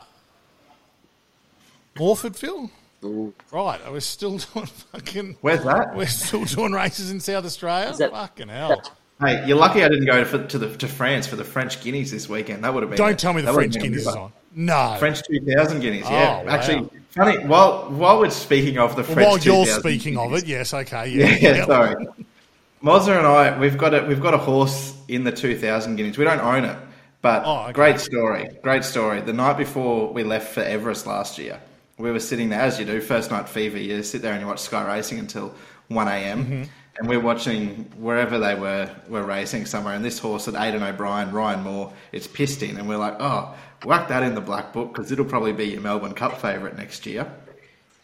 Morphettville. 1.95 2.71
Ooh. 3.03 3.33
Right, 3.51 3.79
we're 3.91 3.99
still 3.99 4.37
doing 4.53 4.65
fucking. 4.67 5.37
Where's 5.41 5.63
that? 5.63 5.95
We're 5.95 6.05
still 6.07 6.45
doing 6.45 6.71
races 6.73 7.11
in 7.11 7.19
South 7.19 7.45
Australia. 7.45 7.89
Is 7.89 7.97
that- 7.99 8.11
fucking 8.11 8.49
hell. 8.49 8.81
Hey, 9.19 9.45
you're 9.45 9.57
lucky 9.57 9.83
I 9.83 9.87
didn't 9.87 10.07
go 10.07 10.23
to, 10.23 10.47
to 10.47 10.57
the 10.57 10.75
to 10.77 10.87
France 10.87 11.27
for 11.27 11.35
the 11.35 11.43
French 11.43 11.79
Guineas 11.81 12.09
this 12.09 12.27
weekend. 12.27 12.63
That 12.63 12.73
would 12.73 12.81
have 12.81 12.89
been. 12.89 12.97
Don't 12.97 13.19
tell 13.19 13.33
me 13.33 13.43
the 13.43 13.53
French 13.53 13.75
Guineas 13.75 14.01
is 14.01 14.07
on. 14.07 14.33
No. 14.55 14.95
French 14.97 15.21
2000 15.27 15.79
guineas, 15.79 16.09
yeah. 16.09 16.39
Oh, 16.41 16.45
wow. 16.45 16.51
Actually, 16.51 16.89
funny, 17.11 17.37
while, 17.45 17.89
while 17.91 18.19
we're 18.19 18.31
speaking 18.31 18.79
of 18.79 18.95
the 18.95 19.03
Well, 19.03 19.13
French 19.13 19.27
while 19.27 19.37
you're 19.37 19.65
2000 19.65 19.79
speaking 19.79 20.17
of 20.17 20.33
it, 20.33 20.45
yes, 20.47 20.73
okay, 20.73 21.07
Yeah, 21.09 21.27
yeah. 21.39 21.55
yeah. 21.57 21.65
sorry. 21.67 22.05
Mozza 22.83 23.15
and 23.17 23.27
I, 23.27 23.57
we've 23.59 23.77
got 23.77 23.93
a, 23.93 24.03
we've 24.07 24.19
got 24.19 24.33
a 24.33 24.37
horse 24.39 24.95
in 25.07 25.23
the 25.23 25.31
2000 25.31 25.95
guineas. 25.97 26.17
We 26.17 26.25
don't 26.25 26.41
own 26.41 26.65
it, 26.65 26.75
but 27.21 27.43
Oh, 27.45 27.63
okay. 27.65 27.73
great 27.73 27.99
story. 27.99 28.49
Great 28.63 28.83
story. 28.83 29.21
The 29.21 29.33
night 29.33 29.55
before 29.55 30.11
we 30.11 30.23
left 30.23 30.51
for 30.53 30.61
Everest 30.61 31.05
last 31.05 31.37
year, 31.37 31.61
we 32.01 32.11
were 32.11 32.19
sitting 32.19 32.49
there, 32.49 32.61
as 32.61 32.79
you 32.79 32.85
do, 32.85 33.01
first 33.01 33.31
night 33.31 33.47
fever, 33.47 33.77
you 33.77 34.01
sit 34.03 34.21
there 34.21 34.33
and 34.33 34.41
you 34.41 34.47
watch 34.47 34.59
Sky 34.59 34.85
Racing 34.95 35.19
until 35.19 35.53
1 35.87 36.07
a.m. 36.07 36.43
Mm-hmm. 36.45 36.63
And 36.99 37.07
we're 37.07 37.21
watching 37.21 37.85
wherever 37.97 38.37
they 38.37 38.53
were 38.53 38.93
were 39.07 39.23
racing 39.23 39.65
somewhere, 39.65 39.95
and 39.95 40.03
this 40.03 40.19
horse 40.19 40.47
at 40.47 40.55
Aidan 40.55 40.83
O'Brien, 40.83 41.31
Ryan 41.31 41.63
Moore, 41.63 41.93
it's 42.11 42.27
pissed 42.27 42.61
in, 42.63 42.77
and 42.77 42.87
we're 42.87 42.97
like, 42.97 43.15
oh, 43.19 43.55
whack 43.85 44.07
that 44.09 44.23
in 44.23 44.35
the 44.35 44.41
black 44.41 44.73
book 44.73 44.93
because 44.93 45.11
it'll 45.11 45.25
probably 45.25 45.53
be 45.53 45.65
your 45.65 45.81
Melbourne 45.81 46.13
Cup 46.13 46.39
favourite 46.39 46.75
next 46.77 47.05
year. 47.05 47.31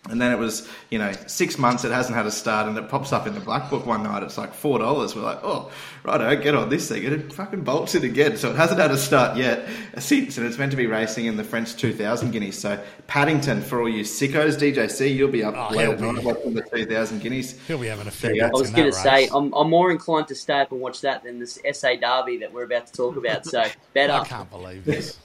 And 0.10 0.22
then 0.22 0.32
it 0.32 0.38
was, 0.40 0.68
you 0.90 1.00
know, 1.00 1.12
six 1.28 1.58
months 1.58 1.84
it 1.84 1.92
hasn't 1.92 2.16
had 2.16 2.26
a 2.26 2.32
start 2.32 2.68
and 2.68 2.78
it 2.78 2.88
pops 2.90 3.12
up 3.12 3.28
in 3.28 3.34
the 3.34 3.40
black 3.40 3.70
book 3.70 3.86
one 3.86 4.04
night. 4.04 4.24
It's 4.24 4.38
like 4.38 4.54
$4. 4.54 5.16
We're 5.16 5.22
like, 5.22 5.40
oh, 5.44 5.72
right, 6.04 6.20
righto, 6.22 6.42
get 6.42 6.56
on 6.56 6.70
this 6.70 6.88
thing. 6.88 7.06
And 7.06 7.14
it 7.14 7.34
fucking 7.34 7.64
bolts 7.64 7.96
it 7.96 8.04
again. 8.04 8.38
So 8.38 8.52
it 8.52 8.56
hasn't 8.56 8.80
had 8.80 8.92
a 8.92 8.98
start 8.98 9.38
yet 9.38 9.68
uh, 9.96 10.00
since. 10.00 10.38
And 10.38 10.48
it's 10.48 10.58
meant 10.58 10.72
to 10.72 10.78
be 10.78 10.88
racing 10.88 11.26
in 11.26 11.36
the 11.38 11.44
French 11.44 11.76
2000 11.76 12.32
guineas. 12.32 12.58
So 12.58 12.82
Paddington, 13.08 13.62
for 13.62 13.82
all 13.82 13.90
you 13.90 14.04
sickos, 14.04 14.58
DJC, 14.58 15.16
you'll 15.16 15.32
be 15.32 15.44
up 15.44 15.56
Oh, 15.58 15.76
late 15.76 15.84
he'll 15.84 15.92
at 15.94 16.00
night 16.00 16.20
be- 16.20 16.26
watching 16.26 16.54
the 16.54 16.62
2000 16.62 17.20
guineas. 17.20 17.60
He'll 17.68 17.78
be 17.78 17.88
having 17.88 18.08
a 18.08 18.12
few 18.12 18.30
There 18.30 18.50
go. 18.50 18.58
I 18.58 18.60
was 18.60 18.72
going 18.72 18.92
to 18.92 18.98
say. 18.98 19.28
I'm, 19.34 19.54
I'm 19.54 19.70
more 19.70 19.92
inclined 19.92 20.28
to 20.30 20.36
stay 20.36 20.62
up 20.62 20.72
and 20.72 20.80
watch 20.80 21.02
that 21.02 21.24
than 21.24 21.40
this 21.40 21.60
SA 21.74 21.96
Derby 21.96 22.38
that 22.38 22.54
we're 22.54 22.64
about 22.64 22.88
to 22.88 22.94
talk 22.94 23.18
about. 23.18 23.46
So, 23.46 23.66
better. 23.94 24.14
I 24.14 24.24
can't 24.26 24.50
believe 24.50 24.86
this. 24.86 25.18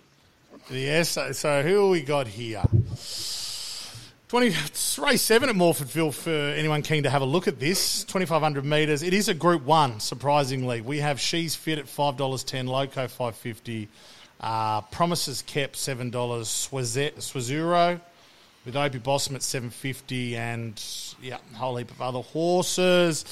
yes, 0.70 1.08
so, 1.10 1.32
so 1.32 1.62
who 1.62 1.90
we 1.90 2.02
got 2.02 2.28
here? 2.28 2.62
20, 4.32 4.46
it's 4.46 4.98
race 4.98 5.20
7 5.20 5.50
at 5.50 5.54
Morphettville 5.54 6.14
for 6.14 6.30
anyone 6.30 6.80
keen 6.80 7.02
to 7.02 7.10
have 7.10 7.20
a 7.20 7.26
look 7.26 7.48
at 7.48 7.60
this. 7.60 8.02
2,500 8.04 8.64
metres. 8.64 9.02
It 9.02 9.12
is 9.12 9.28
a 9.28 9.34
Group 9.34 9.62
1, 9.62 10.00
surprisingly. 10.00 10.80
We 10.80 11.00
have 11.00 11.20
She's 11.20 11.54
Fit 11.54 11.78
at 11.78 11.84
$5.10, 11.84 12.66
Loco 12.66 13.08
550 13.08 13.88
uh, 14.40 14.80
Promises 14.80 15.42
Kept 15.42 15.74
$7, 15.74 16.10
Swazet, 16.10 17.16
Swazuro 17.16 18.00
with 18.64 18.74
Opie 18.74 19.00
Bosson 19.00 19.36
at 19.36 19.42
750 19.42 20.34
and 20.38 20.82
yeah, 21.20 21.36
a 21.52 21.56
whole 21.58 21.76
heap 21.76 21.90
of 21.90 22.00
other 22.00 22.22
horses. 22.22 23.26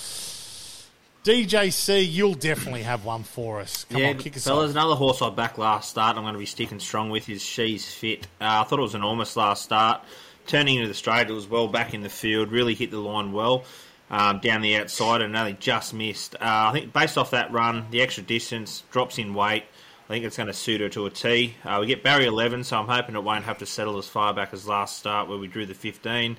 DJC, 1.25 2.13
you'll 2.13 2.35
definitely 2.35 2.83
have 2.83 3.07
one 3.07 3.23
for 3.23 3.61
us. 3.61 3.87
Come 3.89 4.03
yeah, 4.03 4.09
on, 4.09 4.19
kick 4.19 4.37
us 4.37 4.45
fellas, 4.45 4.69
off. 4.69 4.77
another 4.77 4.97
horse 4.97 5.23
I 5.23 5.31
backed 5.31 5.59
last 5.59 5.89
start. 5.89 6.19
I'm 6.19 6.25
going 6.25 6.35
to 6.35 6.39
be 6.39 6.45
sticking 6.45 6.79
strong 6.79 7.09
with 7.09 7.31
is 7.31 7.41
She's 7.43 7.91
Fit. 7.91 8.27
Uh, 8.39 8.61
I 8.61 8.65
thought 8.65 8.79
it 8.79 8.83
was 8.83 8.95
an 8.95 9.01
enormous 9.01 9.35
last 9.35 9.63
start. 9.63 10.03
Turning 10.51 10.75
into 10.75 10.89
the 10.89 10.95
straight, 10.95 11.31
it 11.31 11.33
was 11.33 11.47
well 11.47 11.69
back 11.69 11.95
in 11.95 12.01
the 12.01 12.09
field. 12.09 12.51
Really 12.51 12.75
hit 12.75 12.91
the 12.91 12.99
line 12.99 13.31
well 13.31 13.63
um, 14.11 14.41
down 14.41 14.63
the 14.63 14.75
outside, 14.79 15.23
and 15.23 15.37
only 15.37 15.53
just 15.53 15.95
missed. 15.95 16.35
Uh, 16.35 16.39
I 16.41 16.73
think 16.73 16.93
based 16.93 17.17
off 17.17 17.31
that 17.31 17.53
run, 17.53 17.87
the 17.93 18.03
extra 18.03 18.25
distance 18.25 18.83
drops 18.91 19.19
in 19.19 19.33
weight. 19.33 19.63
I 19.63 20.13
think 20.13 20.25
it's 20.25 20.37
going 20.37 20.49
to 20.49 20.53
suit 20.53 20.81
her 20.81 20.89
to 20.89 21.07
a 21.07 21.11
T. 21.11 21.55
Uh, 21.65 21.79
we 21.81 21.87
get 21.87 22.03
Barry 22.03 22.25
11, 22.25 22.65
so 22.65 22.77
I'm 22.77 22.89
hoping 22.89 23.15
it 23.15 23.23
won't 23.23 23.45
have 23.45 23.59
to 23.59 23.67
settle 23.67 23.97
as 23.97 24.09
far 24.09 24.35
back 24.35 24.53
as 24.53 24.67
last 24.67 24.99
start 24.99 25.29
where 25.29 25.39
we 25.39 25.47
drew 25.47 25.67
the 25.67 25.75
15. 25.75 26.37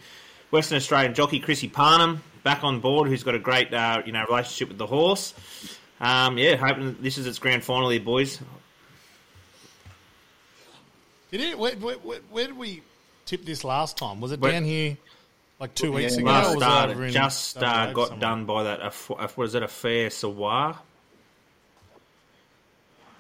Western 0.51 0.75
Australian 0.75 1.13
jockey 1.13 1.39
Chrissy 1.39 1.69
Parnham 1.69 2.21
back 2.43 2.65
on 2.65 2.81
board, 2.81 3.07
who's 3.07 3.23
got 3.23 3.35
a 3.35 3.39
great 3.39 3.73
uh, 3.73 4.01
you 4.05 4.11
know 4.11 4.25
relationship 4.25 4.67
with 4.67 4.77
the 4.77 4.87
horse. 4.87 5.33
Um, 6.01 6.37
yeah, 6.37 6.57
hoping 6.57 6.97
this 6.99 7.17
is 7.17 7.27
its 7.27 7.39
grand 7.39 7.63
final 7.63 7.89
here, 7.89 8.01
boys. 8.01 8.41
It? 11.31 11.57
Where, 11.57 11.71
where, 11.77 11.95
where, 11.95 12.19
where 12.29 12.47
did 12.47 12.57
we 12.57 12.81
tip 13.31 13.45
this 13.45 13.63
last 13.63 13.97
time? 13.97 14.19
Was 14.19 14.31
it 14.33 14.39
Where- 14.41 14.51
down 14.51 14.65
here? 14.65 14.97
like 15.59 15.75
two 15.75 15.91
weeks 15.91 16.15
Yeah, 16.15 16.21
ago. 16.21 16.31
Last 16.31 16.45
or 16.45 16.47
was 16.47 16.55
it 16.55 16.65
start, 16.65 16.89
in 16.89 17.11
just 17.11 17.57
uh, 17.57 17.93
got 17.93 18.07
somewhere? 18.07 18.19
done 18.19 18.45
by 18.45 18.63
that. 18.63 18.79
A, 18.81 18.91
a, 19.13 19.29
was 19.35 19.53
it 19.53 19.61
a 19.61 19.67
fair 19.67 20.09
Sawar? 20.09 20.75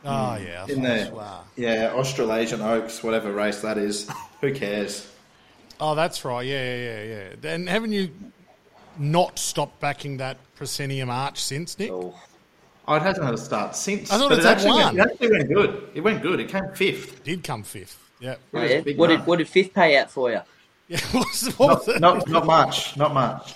Oh 0.03 0.35
yeah, 0.35 0.65
In 0.67 0.81
thought 0.81 0.97
it 0.97 1.09
the 1.11 1.15
wow. 1.15 1.43
yeah 1.55 1.91
Australasian 1.93 2.61
Oaks, 2.61 3.03
whatever 3.03 3.31
race 3.31 3.61
that 3.61 3.77
is. 3.77 4.09
Who 4.41 4.53
cares? 4.55 5.07
Oh, 5.79 5.93
that's 5.93 6.25
right. 6.25 6.41
Yeah, 6.41 6.75
yeah, 6.75 6.83
yeah, 6.85 7.03
yeah. 7.03 7.29
Then 7.39 7.67
haven't 7.67 7.91
you 7.91 8.09
not 8.97 9.37
stopped 9.37 9.79
backing 9.79 10.17
that 10.17 10.37
proscenium 10.55 11.11
arch 11.11 11.39
since, 11.39 11.77
Nick? 11.77 11.91
Oh, 11.91 12.15
Oh, 12.91 12.95
it 12.95 13.03
hasn't 13.03 13.25
had 13.25 13.33
a 13.33 13.37
start 13.37 13.73
since. 13.73 14.11
I 14.11 14.17
thought 14.17 14.33
it's 14.33 14.43
it 14.43 14.49
actually 14.49 14.71
one. 14.71 14.97
Went, 14.97 14.97
it 14.97 15.11
actually 15.13 15.31
went 15.31 15.47
good. 15.47 15.89
It 15.93 16.01
went 16.01 16.21
good. 16.21 16.39
It 16.41 16.49
came 16.49 16.67
fifth. 16.73 17.23
Did 17.23 17.41
come 17.41 17.63
fifth. 17.63 17.97
Yeah. 18.19 18.35
oh, 18.53 18.61
yeah. 18.61 18.81
What 18.97 19.07
run. 19.07 19.17
did 19.17 19.27
what 19.27 19.37
did 19.37 19.47
fifth 19.47 19.73
pay 19.73 19.95
out 19.95 20.11
for 20.11 20.29
you? 20.29 20.41
Yeah. 20.89 20.99
What 21.13 21.25
was, 21.25 21.47
what 21.57 21.87
Not, 21.87 21.95
it? 21.95 22.01
not 22.01 22.27
not 22.27 22.45
much. 22.45 22.97
Not 22.97 23.13
much. 23.13 23.55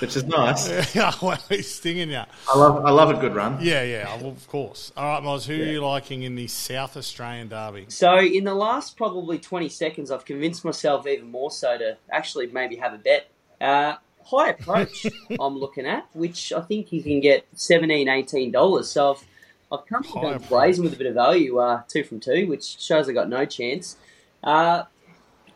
Which 0.00 0.16
is 0.16 0.24
nice. 0.24 0.68
Yeah, 0.96 1.12
well, 1.22 1.38
he's 1.48 1.72
stinging 1.72 2.10
you. 2.10 2.22
I 2.52 2.58
love 2.58 2.84
I 2.84 2.90
love 2.90 3.10
a 3.10 3.20
good 3.20 3.32
run. 3.36 3.58
Yeah, 3.60 3.84
yeah, 3.84 4.18
of 4.20 4.48
course. 4.48 4.90
All 4.96 5.04
right, 5.04 5.22
Moz, 5.22 5.46
who 5.46 5.54
are 5.54 5.66
you 5.66 5.80
liking 5.80 6.24
in 6.24 6.34
the 6.34 6.48
South 6.48 6.96
Australian 6.96 7.46
Derby? 7.46 7.86
So 7.90 8.18
in 8.18 8.42
the 8.42 8.54
last 8.54 8.96
probably 8.96 9.38
20 9.38 9.68
seconds, 9.68 10.10
I've 10.10 10.24
convinced 10.24 10.64
myself 10.64 11.06
even 11.06 11.30
more 11.30 11.52
so 11.52 11.78
to 11.78 11.96
actually 12.10 12.48
maybe 12.48 12.74
have 12.74 12.92
a 12.92 12.98
bet. 12.98 13.30
Uh, 13.60 13.94
high 14.30 14.50
approach 14.50 15.06
I'm 15.40 15.58
looking 15.58 15.86
at, 15.86 16.06
which 16.12 16.52
I 16.52 16.60
think 16.60 16.92
you 16.92 17.02
can 17.02 17.20
get 17.20 17.46
$17, 17.56 18.06
$18. 18.06 18.84
So 18.84 19.12
I've, 19.12 19.24
I've 19.72 19.86
come 19.86 20.02
to 20.02 20.12
approach. 20.18 20.48
blazing 20.48 20.84
with 20.84 20.92
a 20.92 20.96
bit 20.96 21.06
of 21.06 21.14
value, 21.14 21.58
uh, 21.58 21.82
two 21.88 22.04
from 22.04 22.20
two, 22.20 22.46
which 22.46 22.80
shows 22.80 23.08
I 23.08 23.12
got 23.12 23.28
no 23.28 23.44
chance. 23.44 23.96
Uh, 24.42 24.84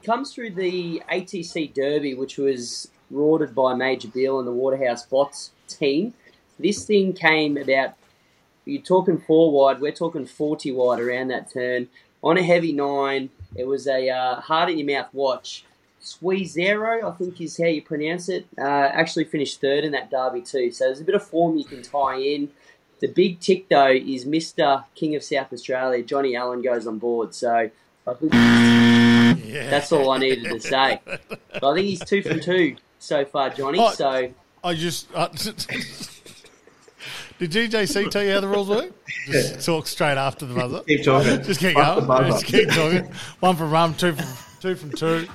comes 0.03 0.35
through 0.35 0.51
the 0.51 1.03
ATC 1.11 1.73
Derby, 1.73 2.15
which 2.15 2.39
was 2.39 2.89
lauded 3.11 3.55
by 3.55 3.75
Major 3.75 4.09
Beale 4.09 4.39
and 4.39 4.49
the 4.49 4.53
Waterhouse 4.53 5.07
Botts 5.07 5.51
team. 5.69 6.15
This 6.59 6.85
thing 6.85 7.13
came 7.13 7.57
about 7.57 7.95
you're 8.65 8.83
talking 8.83 9.19
four 9.19 9.51
wide, 9.51 9.81
we're 9.81 9.93
talking 9.93 10.25
40 10.25 10.73
wide 10.73 11.01
around 11.01 11.29
that 11.29 11.53
turn. 11.53 11.89
On 12.23 12.39
a 12.39 12.43
heavy 12.43 12.73
nine, 12.73 13.31
it 13.57 13.67
was 13.67 13.87
a 13.89 14.09
uh, 14.09 14.41
hard 14.41 14.71
in 14.71 14.79
your 14.79 14.87
mouth 14.87 15.13
watch. 15.13 15.65
Squeezero, 16.03 17.05
I 17.05 17.11
think 17.17 17.41
is 17.41 17.57
how 17.57 17.65
you 17.67 17.81
pronounce 17.83 18.29
it, 18.29 18.47
uh, 18.59 18.63
actually 18.63 19.25
finished 19.25 19.61
third 19.61 19.85
in 19.85 19.93
that 19.93 20.11
derby 20.11 20.41
too. 20.43 20.71
So 20.73 20.85
there's 20.87 21.01
a 21.01 21.05
bit 21.05 21.15
of 21.15 21.23
form 21.27 21.57
you 21.57 21.65
can 21.65 21.83
tie 21.83 22.19
in. 22.19 22.51
The 23.01 23.09
big 23.09 23.41
tick 23.41 23.69
though 23.69 23.91
is 23.91 24.25
Mr. 24.25 24.85
King 24.95 25.15
of 25.17 25.23
South 25.23 25.53
Australia, 25.53 26.03
Johnny 26.05 26.37
Allen 26.37 26.63
goes 26.63 26.87
on 26.87 26.99
board. 26.99 27.35
So 27.35 27.71
I 28.07 28.15
think 28.15 28.33
Yeah. 28.33 29.71
that's 29.71 29.93
all 29.93 30.11
I 30.11 30.19
needed 30.19 30.45
to 30.45 30.61
say. 30.61 31.01
But 31.05 31.65
I 31.65 31.75
think 31.75 31.87
he's 31.87 32.05
two 32.05 32.23
from 32.23 32.41
two 32.41 32.77
so 32.99 33.25
far, 33.25 33.51
Johnny. 33.51 33.79
Oh. 33.81 33.91
So 33.93 34.29
I 34.65 34.75
just. 34.75 35.09
Uh, 35.15 35.29
did 37.39 37.51
DJC 37.51 38.11
tell 38.11 38.23
you 38.23 38.33
how 38.33 38.41
the 38.41 38.49
rules 38.49 38.69
work? 38.69 38.93
Just 39.27 39.65
talk 39.67 39.87
straight 39.87 40.19
after 40.19 40.47
the 40.47 40.55
buzzer. 40.55 40.81
Keep 40.85 41.05
talking. 41.05 41.43
Just 41.43 41.61
keep 41.61 41.77
Off 41.77 42.07
going. 42.07 42.27
Just 42.33 42.45
keep 42.45 42.69
talking. 42.71 43.05
One 43.41 43.57
from 43.57 43.71
rum, 43.71 43.95
two 43.95 44.13
from 44.15 44.27
two 44.61 44.75
from 44.77 44.93
two. 44.93 45.27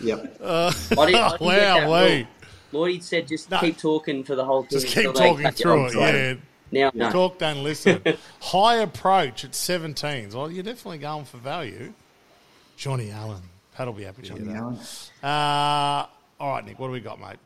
Yep. 0.00 0.40
I 0.44 0.70
didn't, 0.70 0.98
I 0.98 1.06
didn't 1.06 1.14
get 1.14 1.38
that 1.40 1.88
wow, 1.88 2.04
rule. 2.06 2.24
Lloyd 2.72 3.02
said 3.02 3.26
just 3.28 3.50
No. 3.50 3.58
keep 3.58 3.78
talking 3.78 4.24
for 4.24 4.34
the 4.34 4.44
whole 4.44 4.62
thing. 4.62 4.80
Just 4.80 4.86
keep 4.94 5.14
talking 5.14 5.50
through 5.52 5.86
off. 5.86 5.94
it. 5.94 6.38
Yeah. 6.70 6.90
Now, 6.90 6.90
no. 6.94 7.10
Talk, 7.10 7.38
don't 7.38 7.62
listen. 7.64 8.02
High 8.42 8.76
approach 8.76 9.44
at 9.44 9.52
17s. 9.52 10.34
Well, 10.34 10.50
you're 10.50 10.62
definitely 10.62 10.98
going 10.98 11.24
for 11.24 11.38
value. 11.38 11.94
Johnny 12.76 13.10
Allen. 13.10 13.42
Pat'll 13.74 13.94
be 13.94 14.04
happy 14.04 14.22
to 14.22 14.34
hear 14.34 14.44
that. 14.44 15.26
Uh, 15.26 16.06
all 16.40 16.50
right, 16.52 16.66
Nick, 16.66 16.78
what 16.78 16.88
do 16.88 16.92
we 16.92 17.00
got, 17.00 17.20
mate? 17.20 17.36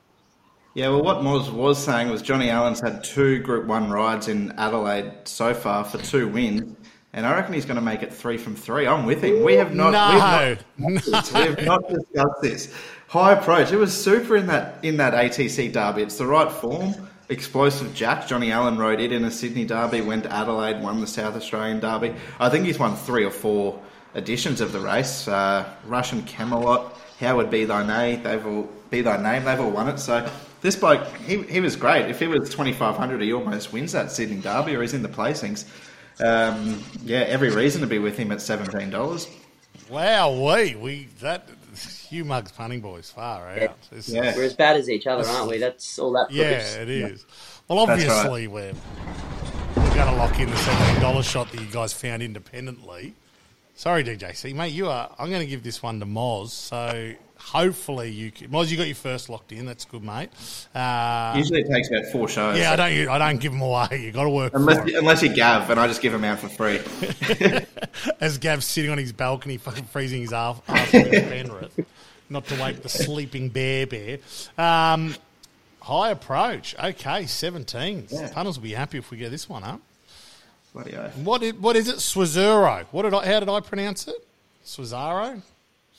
Yeah, 0.75 0.88
well, 0.88 1.02
what 1.02 1.18
Moz 1.18 1.52
was 1.52 1.82
saying 1.82 2.09
was 2.09 2.23
Johnny 2.23 2.49
Allen's 2.49 2.80
had 2.80 3.04
two 3.04 3.38
Group 3.40 3.66
1 3.66 3.90
rides 3.90 4.28
in 4.28 4.52
Adelaide 4.52 5.12
so 5.25 5.52
far 5.52 5.85
for 5.85 5.99
two 5.99 6.26
wins, 6.28 6.75
and 7.12 7.26
I 7.26 7.35
reckon 7.35 7.52
he's 7.54 7.66
going 7.66 7.76
to 7.76 7.83
make 7.83 8.02
it 8.02 8.12
three 8.12 8.38
from 8.38 8.57
three. 8.57 8.87
I'm 8.87 9.04
with 9.04 9.23
him. 9.23 9.42
We 9.42 9.54
have 9.54 9.75
not, 9.75 9.92
No, 9.92 10.14
we 10.14 10.21
have 10.21 10.64
not, 10.78 11.33
we 11.33 11.40
have 11.40 11.62
not 11.64 11.88
discussed 11.88 12.42
this. 12.42 12.75
High 13.09 13.33
approach. 13.33 13.71
It 13.73 13.76
was 13.76 13.92
super 13.92 14.37
in 14.37 14.47
that 14.47 14.83
in 14.83 14.97
that 14.97 15.12
ATC 15.12 15.73
derby. 15.73 16.02
It's 16.02 16.16
the 16.16 16.26
right 16.26 16.50
form. 16.50 16.95
Explosive 17.28 17.95
Jack. 17.95 18.26
Johnny 18.26 18.50
Allen 18.50 18.78
rode 18.78 19.00
it 19.00 19.12
in 19.12 19.25
a 19.25 19.31
Sydney 19.31 19.64
derby, 19.66 20.00
went 20.00 20.25
to 20.25 20.33
Adelaide, 20.33 20.83
won 20.83 21.00
the 21.00 21.07
South 21.07 21.37
Australian 21.37 21.81
derby. 21.81 22.14
I 22.40 22.49
think 22.49 22.64
he's 22.64 22.78
won 22.78 22.97
three 22.97 23.25
or 23.25 23.31
four 23.31 23.78
editions 24.14 24.61
of 24.61 24.73
the 24.73 24.81
race. 24.81 25.28
Uh, 25.28 25.66
Russian 25.87 26.23
Camelot, 26.23 26.99
Howard 27.21 27.50
Be 27.50 27.64
Thy 27.64 27.87
Name, 27.87 28.23
they've 28.23 28.47
all 28.47 28.69
Be 28.90 29.02
Thy 29.02 29.16
Name, 29.23 29.45
they've 29.45 29.61
all 29.61 29.71
won 29.71 29.88
it. 29.88 29.99
So 29.99 30.28
this 30.62 30.76
bloke, 30.76 31.07
he, 31.19 31.42
he 31.42 31.61
was 31.61 31.76
great. 31.76 32.07
If 32.11 32.19
he 32.19 32.26
was 32.28 32.49
twenty 32.49 32.73
five 32.73 32.97
hundred, 32.97 33.21
he 33.21 33.33
almost 33.33 33.73
wins 33.73 33.92
that 33.92 34.11
Sydney 34.11 34.40
derby, 34.40 34.75
or 34.75 34.81
he's 34.81 34.95
in 34.95 35.02
the 35.02 35.09
placings. 35.09 35.66
Um, 36.25 36.83
yeah, 37.05 37.21
every 37.21 37.50
reason 37.50 37.81
to 37.81 37.87
be 37.87 37.99
with 37.99 38.17
him 38.17 38.33
at 38.33 38.41
seventeen 38.41 38.91
dollars. 38.91 39.29
Wow, 39.91 40.33
we 40.33 40.75
we 40.76 41.09
that 41.21 41.49
Hugh 42.09 42.25
Mugs 42.25 42.52
Punting 42.52 42.81
boys 42.81 43.11
far 43.11 43.49
out. 43.49 43.76
This 43.91 44.09
is- 44.09 44.14
Yeah. 44.14 44.35
We're 44.37 44.45
as 44.45 44.55
bad 44.55 44.76
as 44.76 44.88
each 44.91 45.07
other, 45.07 45.26
aren't 45.29 45.50
we? 45.50 45.59
That's 45.59 45.99
all 45.99 46.12
that 46.12 46.26
proves. 46.29 46.38
yeah, 46.41 46.83
it 46.83 46.88
is. 46.88 47.25
Well, 47.69 47.87
That's 47.87 48.02
obviously 48.05 48.47
we're 48.49 48.73
we're 49.76 49.95
going 49.95 50.09
to 50.09 50.17
lock 50.17 50.38
in 50.38 50.50
the 50.50 50.57
seventeen 50.57 51.00
dollars 51.02 51.26
shot 51.26 51.50
that 51.52 51.61
you 51.61 51.67
guys 51.67 51.93
found 51.93 52.23
independently. 52.23 53.14
Sorry, 53.75 54.05
DJC, 54.05 54.55
mate. 54.55 54.73
You 54.73 54.88
are. 54.88 55.11
I'm 55.19 55.29
going 55.31 55.41
to 55.41 55.47
give 55.47 55.62
this 55.62 55.83
one 55.83 55.99
to 56.00 56.07
Moz. 56.07 56.50
So 56.50 57.12
hopefully 57.44 58.11
you, 58.11 58.30
can, 58.30 58.49
Moz, 58.49 58.70
you 58.70 58.76
got 58.76 58.87
your 58.87 58.94
first 58.96 59.28
locked 59.28 59.52
in. 59.52 59.66
That's 59.66 59.84
good, 59.84 60.02
mate. 60.02 60.30
Uh, 60.75 61.34
Usually 61.37 61.61
it 61.61 61.68
takes 61.68 61.88
about 61.90 62.06
four 62.06 62.28
shows. 62.28 62.56
yeah, 62.58 62.72
I 62.72 62.76
don't. 62.76 63.08
I 63.08 63.18
don't 63.18 63.40
give 63.40 63.52
them 63.52 63.61
away. 63.62 63.88
You 64.04 64.12
got 64.12 64.25
to 64.25 64.30
work 64.30 64.52
Unless, 64.54 64.88
it. 64.88 64.94
unless 64.94 65.22
you 65.22 65.34
Gav, 65.34 65.68
and 65.70 65.78
I 65.78 65.87
just 65.87 66.00
give 66.02 66.12
them 66.12 66.25
out 66.25 66.38
for 66.38 66.49
free. 66.49 66.80
As 68.20 68.38
Gav's 68.38 68.64
sitting 68.66 68.90
on 68.90 68.99
his 68.99 69.12
balcony, 69.12 69.56
fucking 69.58 69.84
freezing 69.84 70.20
his 70.22 70.32
ass 70.32 70.56
with 70.92 71.11
Penrith, 71.28 71.78
not 72.30 72.46
to 72.46 72.62
wake 72.62 72.82
the 72.82 72.88
sleeping 72.88 73.49
bear 73.49 73.87
bear. 73.87 74.18
Um, 74.56 75.14
high 75.80 76.11
approach. 76.11 76.75
Okay, 76.82 77.26
17. 77.26 78.06
Yeah. 78.08 78.30
Punters 78.32 78.56
will 78.58 78.62
be 78.64 78.72
happy 78.72 78.99
if 78.99 79.11
we 79.11 79.16
get 79.18 79.30
this 79.30 79.49
one 79.49 79.64
up. 79.64 79.80
Bloody 80.72 80.96
oath. 80.96 81.14
What 81.18 81.42
is, 81.42 81.54
what 81.54 81.76
is 81.76 81.88
it? 81.88 81.96
Swazuro. 81.96 82.87
What 82.92 83.02
did 83.02 83.12
I? 83.12 83.26
How 83.26 83.40
did 83.40 83.49
I 83.50 83.61
pronounce 83.61 84.08
it? 84.08 84.16
Swazaro. 84.64 85.42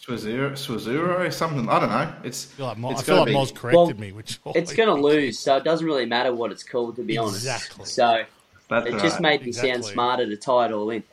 Swazuro, 0.05 0.51
Swazuro, 0.51 1.31
something. 1.31 1.69
I 1.69 1.79
don't 1.79 1.89
know. 1.89 2.13
It's. 2.23 2.51
I 2.51 2.55
feel 2.55 2.65
like, 2.67 2.77
Mo, 2.77 2.91
it's 2.91 3.01
I 3.01 3.03
feel 3.05 3.15
like 3.17 3.25
gotta 3.27 3.37
Moz 3.37 3.55
corrected 3.55 3.77
Well, 3.77 3.93
me, 3.93 4.11
which 4.11 4.39
It's 4.47 4.73
going 4.73 4.89
to 4.93 5.01
lose, 5.01 5.39
so 5.39 5.55
it 5.55 5.63
doesn't 5.63 5.85
really 5.85 6.05
matter 6.05 6.33
what 6.33 6.51
it's 6.51 6.63
called, 6.63 6.97
to 6.97 7.03
be 7.03 7.17
honest. 7.17 7.35
Exactly. 7.37 7.85
So 7.85 8.23
That's 8.69 8.87
it 8.87 8.93
all 8.95 8.99
just 8.99 9.19
uh, 9.19 9.21
made 9.21 9.45
me 9.45 9.53
sound 9.53 9.85
smarter 9.85 10.25
to 10.25 10.35
tie 10.35 10.65
it 10.65 10.71
all 10.73 10.89
in. 10.89 11.03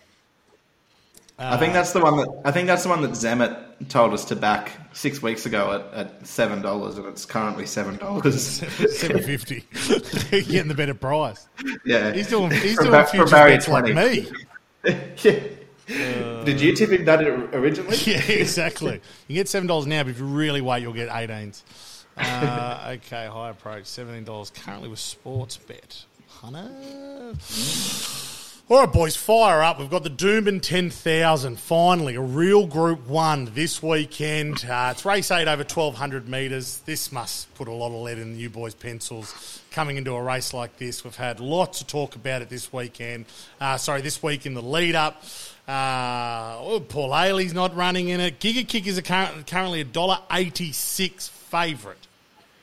I 1.39 1.57
think 1.57 1.73
that's 1.73 1.93
the 1.93 2.01
one 2.01 2.19
that 2.19 2.29
I 2.45 2.51
think 2.51 2.67
that's 2.67 2.83
the 2.83 2.91
one 2.91 3.01
that 3.01 3.13
Zemet 3.13 3.89
told 3.89 4.13
us 4.13 4.27
to 4.27 4.37
back 4.37 4.73
six 4.93 5.23
weeks 5.23 5.47
ago 5.47 5.73
at, 5.95 5.95
at 6.07 6.27
seven 6.27 6.61
dollars, 6.61 6.99
and 6.99 7.07
it's 7.07 7.25
currently 7.25 7.65
seven 7.65 7.97
dollars. 7.97 8.45
seven 8.99 9.23
fifty. 9.23 9.65
Getting 10.31 10.69
the 10.69 10.75
better 10.75 10.93
price. 10.93 11.49
yeah, 11.87 12.13
He's 12.13 12.29
doing. 12.29 12.51
He's 12.51 12.75
From 12.75 12.87
doing 12.87 12.97
Ba- 12.99 13.07
from 13.07 13.11
futures 13.13 13.31
Barry 13.31 13.53
like 13.57 13.65
20. 13.65 13.93
me. 13.95 14.31
Yeah. 15.23 15.41
Did 16.45 16.61
you 16.61 16.75
tip 16.75 16.91
him 16.91 17.05
that 17.05 17.21
originally? 17.23 17.97
Yeah, 18.07 18.23
exactly. 18.23 19.01
You 19.29 19.35
get 19.35 19.49
seven 19.49 19.67
dollars 19.67 19.87
now, 19.87 20.03
but 20.03 20.11
if 20.11 20.19
you 20.19 20.25
really 20.27 20.61
wait, 20.61 20.83
you'll 20.83 20.93
get 20.93 21.09
eighteens. 21.15 21.65
Uh, 22.17 22.97
okay, 22.97 23.27
high 23.27 23.51
approach, 23.51 23.87
seventeen 23.87 24.25
dollars 24.25 24.51
currently 24.51 24.89
with 24.89 24.99
sports 24.99 25.57
bet. 25.57 26.05
Hunter. 26.29 27.35
All 28.71 28.79
right, 28.79 28.93
boys, 28.93 29.17
fire 29.17 29.63
up. 29.63 29.81
We've 29.81 29.91
got 29.91 30.05
the 30.05 30.11
Doomben 30.11 30.63
10,000. 30.63 31.59
Finally, 31.59 32.15
a 32.15 32.21
real 32.21 32.69
Group 32.69 33.09
1 33.09 33.47
this 33.53 33.83
weekend. 33.83 34.65
Uh, 34.65 34.93
it's 34.93 35.05
race 35.05 35.33
8 35.33 35.49
over 35.49 35.65
1,200 35.65 36.29
metres. 36.29 36.81
This 36.87 37.11
must 37.11 37.53
put 37.57 37.67
a 37.67 37.73
lot 37.73 37.89
of 37.89 37.95
lead 37.95 38.19
in 38.19 38.39
you 38.39 38.49
boys' 38.49 38.77
pencils 38.77 39.61
coming 39.73 39.97
into 39.97 40.15
a 40.15 40.23
race 40.23 40.55
like 40.55 40.77
this. 40.77 41.03
We've 41.03 41.17
had 41.17 41.41
lots 41.41 41.81
to 41.81 41.87
talk 41.89 42.15
about 42.15 42.43
it 42.43 42.49
this 42.49 42.73
weekend. 42.73 43.25
Uh, 43.61 43.77
sorry, 43.77 44.03
this 44.03 44.23
week 44.23 44.47
in 44.47 44.55
the 44.55 44.63
lead 44.63 44.95
up. 44.95 45.25
Uh, 45.67 46.55
oh, 46.61 46.79
Paul 46.79 47.11
Ailey's 47.11 47.53
not 47.53 47.75
running 47.75 48.11
in 48.11 48.21
it. 48.21 48.39
Giga 48.39 48.69
Kick 48.69 48.87
is 48.87 48.97
a 48.97 49.03
current, 49.03 49.49
currently 49.49 49.81
a 49.81 49.85
$1.86 49.85 51.29
favourite. 51.29 52.07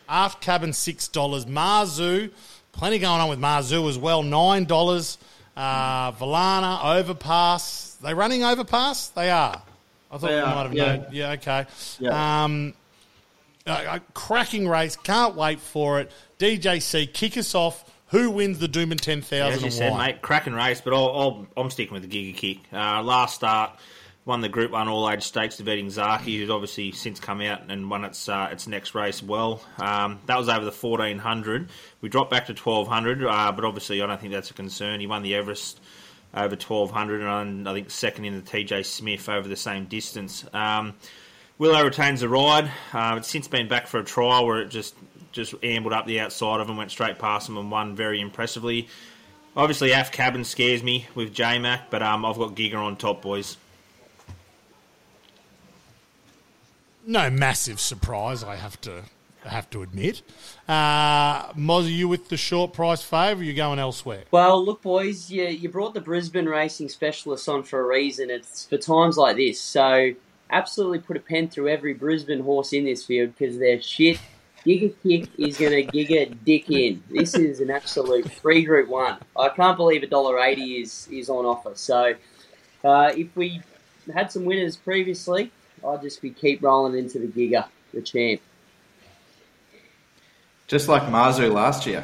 Aft 0.08 0.40
cabin 0.40 0.72
six 0.72 1.10
dollars. 1.10 1.46
Marzu, 1.46 2.32
plenty 2.72 2.98
going 2.98 3.20
on 3.20 3.28
with 3.28 3.40
Marzu 3.40 3.90
as 3.90 3.98
well. 3.98 4.24
Nine 4.24 4.64
dollars. 4.64 5.18
Uh, 5.58 6.12
Valana 6.12 6.98
overpass. 7.00 7.98
They 8.02 8.14
running 8.14 8.44
overpass? 8.44 9.10
They 9.10 9.32
are. 9.32 9.60
I 10.12 10.18
thought 10.18 10.28
They 10.30 10.36
we 10.36 10.42
might 10.42 10.64
have 10.64 10.74
yeah. 10.74 10.96
known. 10.96 11.06
Yeah, 11.12 11.32
okay. 11.32 11.66
Yeah. 12.00 12.44
Um, 12.44 12.74
a, 13.66 13.72
a 13.96 14.02
cracking 14.14 14.68
race. 14.68 14.96
Can't 14.96 15.36
wait 15.36 15.60
for 15.60 16.00
it. 16.00 16.12
DJC, 16.38 17.12
kick 17.12 17.38
us 17.38 17.56
off. 17.56 17.84
Who 18.10 18.30
wins 18.30 18.60
the 18.60 18.68
Doomben 18.68 19.02
ten 19.02 19.22
thousand 19.22 19.54
As 19.56 19.60
you 19.62 19.66
and 19.66 19.74
said, 19.74 19.98
mate, 19.98 20.22
cracking 20.22 20.54
race, 20.54 20.80
but 20.80 20.94
I'll, 20.94 21.10
I'll, 21.10 21.48
I'm 21.58 21.70
sticking 21.70 21.94
with 21.94 22.10
the 22.10 22.34
Giga 22.34 22.38
Kick. 22.38 22.60
Uh, 22.72 23.02
last 23.04 23.36
start 23.36 23.72
won 24.28 24.42
the 24.42 24.50
Group 24.50 24.72
One 24.72 24.90
All 24.90 25.10
Age 25.10 25.24
Stakes, 25.24 25.58
defeating 25.58 25.90
Zaki, 25.90 26.38
who's 26.38 26.50
obviously 26.50 26.92
since 26.92 27.20
come 27.20 27.42
out 27.42 27.72
and 27.72 27.90
won 27.90 28.04
its 28.04 28.28
uh, 28.30 28.50
its 28.52 28.68
next 28.68 28.94
race 28.94 29.24
well. 29.24 29.64
Um, 29.80 30.20
that 30.28 30.38
was 30.38 30.50
over 30.50 30.66
the 30.66 30.72
fourteen 30.72 31.18
hundred. 31.18 31.70
We 32.02 32.10
dropped 32.10 32.30
back 32.30 32.48
to 32.48 32.54
twelve 32.54 32.88
hundred, 32.88 33.24
uh, 33.24 33.52
but 33.54 33.66
obviously 33.66 34.02
I 34.02 34.06
don't 34.06 34.20
think 34.20 34.34
that's 34.34 34.52
a 34.52 34.54
concern. 34.54 35.00
He 35.00 35.08
won 35.08 35.24
the 35.24 35.34
Everest 35.34 35.80
over 36.34 36.56
twelve 36.56 36.92
hundred, 36.92 37.22
and 37.22 37.68
I 37.68 37.74
think 37.74 37.90
second 37.90 38.26
in 38.26 38.36
the 38.36 38.42
TJ 38.42 38.86
Smith 38.86 39.30
over 39.30 39.48
the 39.48 39.56
same 39.56 39.86
distance. 39.86 40.46
Um, 40.54 40.94
Willow 41.58 41.84
retains 41.84 42.22
the 42.22 42.30
ride. 42.30 42.70
Uh, 42.94 43.16
it's 43.18 43.30
since 43.30 43.48
been 43.48 43.68
back 43.68 43.88
for 43.88 44.00
a 44.00 44.04
trial 44.04 44.46
where 44.46 44.60
it 44.60 44.70
just 44.70 44.94
just 45.32 45.56
ambled 45.64 45.94
up 45.94 46.06
the 46.06 46.20
outside 46.20 46.60
of 46.60 46.70
him, 46.70 46.78
went 46.78 46.92
straight 46.92 47.18
past 47.18 47.48
him, 47.48 47.58
and 47.58 47.72
won 47.72 47.96
very 47.96 48.20
impressively. 48.20 48.90
Obviously, 49.56 49.92
Af 49.92 50.12
Cabin 50.12 50.44
scares 50.44 50.84
me 50.84 51.08
with 51.16 51.34
J 51.34 51.58
Mac, 51.60 51.90
but 51.90 52.04
um, 52.04 52.26
I've 52.26 52.38
got 52.38 52.56
Giga 52.56 52.76
on 52.76 52.96
top, 52.98 53.22
boys. 53.24 53.58
No 57.08 57.30
massive 57.30 57.80
surprise, 57.80 58.44
I 58.44 58.58
have 58.58 58.80
to 58.82 59.04
I 59.46 59.50
have 59.50 59.70
to 59.70 59.82
admit. 59.82 60.24
Uh, 60.68 61.54
Moz, 61.54 61.86
are 61.86 61.90
you 61.90 62.10
with 62.10 62.28
the 62.28 62.36
short 62.36 62.74
price 62.74 63.02
favour? 63.02 63.40
Are 63.40 63.44
you 63.46 63.54
going 63.54 63.80
elsewhere? 63.80 64.24
Well, 64.30 64.64
look, 64.64 64.82
boys, 64.82 65.32
you, 65.32 65.46
you 65.46 65.70
brought 65.70 65.94
the 65.94 66.02
Brisbane 66.02 66.48
racing 66.48 66.90
specialists 66.90 67.48
on 67.48 67.64
for 67.64 67.80
a 67.80 67.86
reason. 67.86 68.30
It's 68.30 68.66
for 68.66 68.78
times 68.78 69.16
like 69.16 69.38
this. 69.38 69.58
So, 69.58 70.12
absolutely 70.50 71.00
put 71.00 71.16
a 71.16 71.22
pen 71.22 71.48
through 71.48 71.70
every 71.70 71.94
Brisbane 71.94 72.42
horse 72.42 72.74
in 72.74 72.84
this 72.84 73.06
field 73.06 73.36
because 73.38 73.58
they're 73.58 73.82
shit. 73.82 74.20
Giga 74.66 74.94
Kick 75.02 75.30
is 75.38 75.58
going 75.58 75.72
to 75.72 75.92
giga 75.94 76.36
dick 76.44 76.70
in. 76.70 77.02
This 77.10 77.36
is 77.36 77.62
an 77.62 77.72
absolute 77.72 78.30
free 78.30 78.66
Group 78.66 78.90
One. 78.90 79.18
I 79.38 79.48
can't 79.48 79.78
believe 79.78 80.04
a 80.04 80.08
dollar 80.08 80.42
eighty 80.42 80.82
is 80.82 81.08
is 81.10 81.30
on 81.30 81.46
offer. 81.46 81.72
So, 81.76 82.16
uh, 82.84 83.14
if 83.16 83.34
we 83.34 83.62
had 84.14 84.30
some 84.30 84.44
winners 84.44 84.76
previously, 84.76 85.52
I'd 85.88 86.02
just 86.02 86.22
be 86.22 86.30
keep 86.32 86.62
rolling 86.64 86.98
into 86.98 87.20
the 87.20 87.28
Giga, 87.28 87.66
the 87.94 88.02
champ. 88.02 88.42
Just 90.68 90.88
like 90.90 91.04
Marzu 91.04 91.52
last 91.52 91.86
year. 91.86 92.04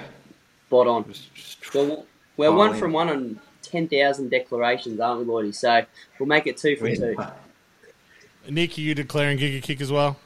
Spot 0.67 0.87
on. 0.87 1.05
Just- 1.11 1.33
just- 1.35 1.73
Well, 1.75 2.05
we're 2.37 2.47
Oh, 2.47 2.53
one 2.53 2.71
yeah. 2.73 2.79
from 2.79 2.93
one 2.93 3.09
on 3.09 3.39
10,000 3.61 4.29
declarations, 4.29 4.99
aren't 4.99 5.21
we, 5.21 5.25
Lloydie? 5.25 5.55
So 5.55 5.85
we'll 6.19 6.27
make 6.27 6.47
it 6.47 6.57
two 6.57 6.75
from 6.75 6.95
two. 6.95 7.15
Nick, 8.49 8.77
are 8.77 8.81
you 8.81 8.93
declaring 8.95 9.37
Giga 9.37 9.61
Kick 9.61 9.81
as 9.81 9.91
well? 9.91 10.17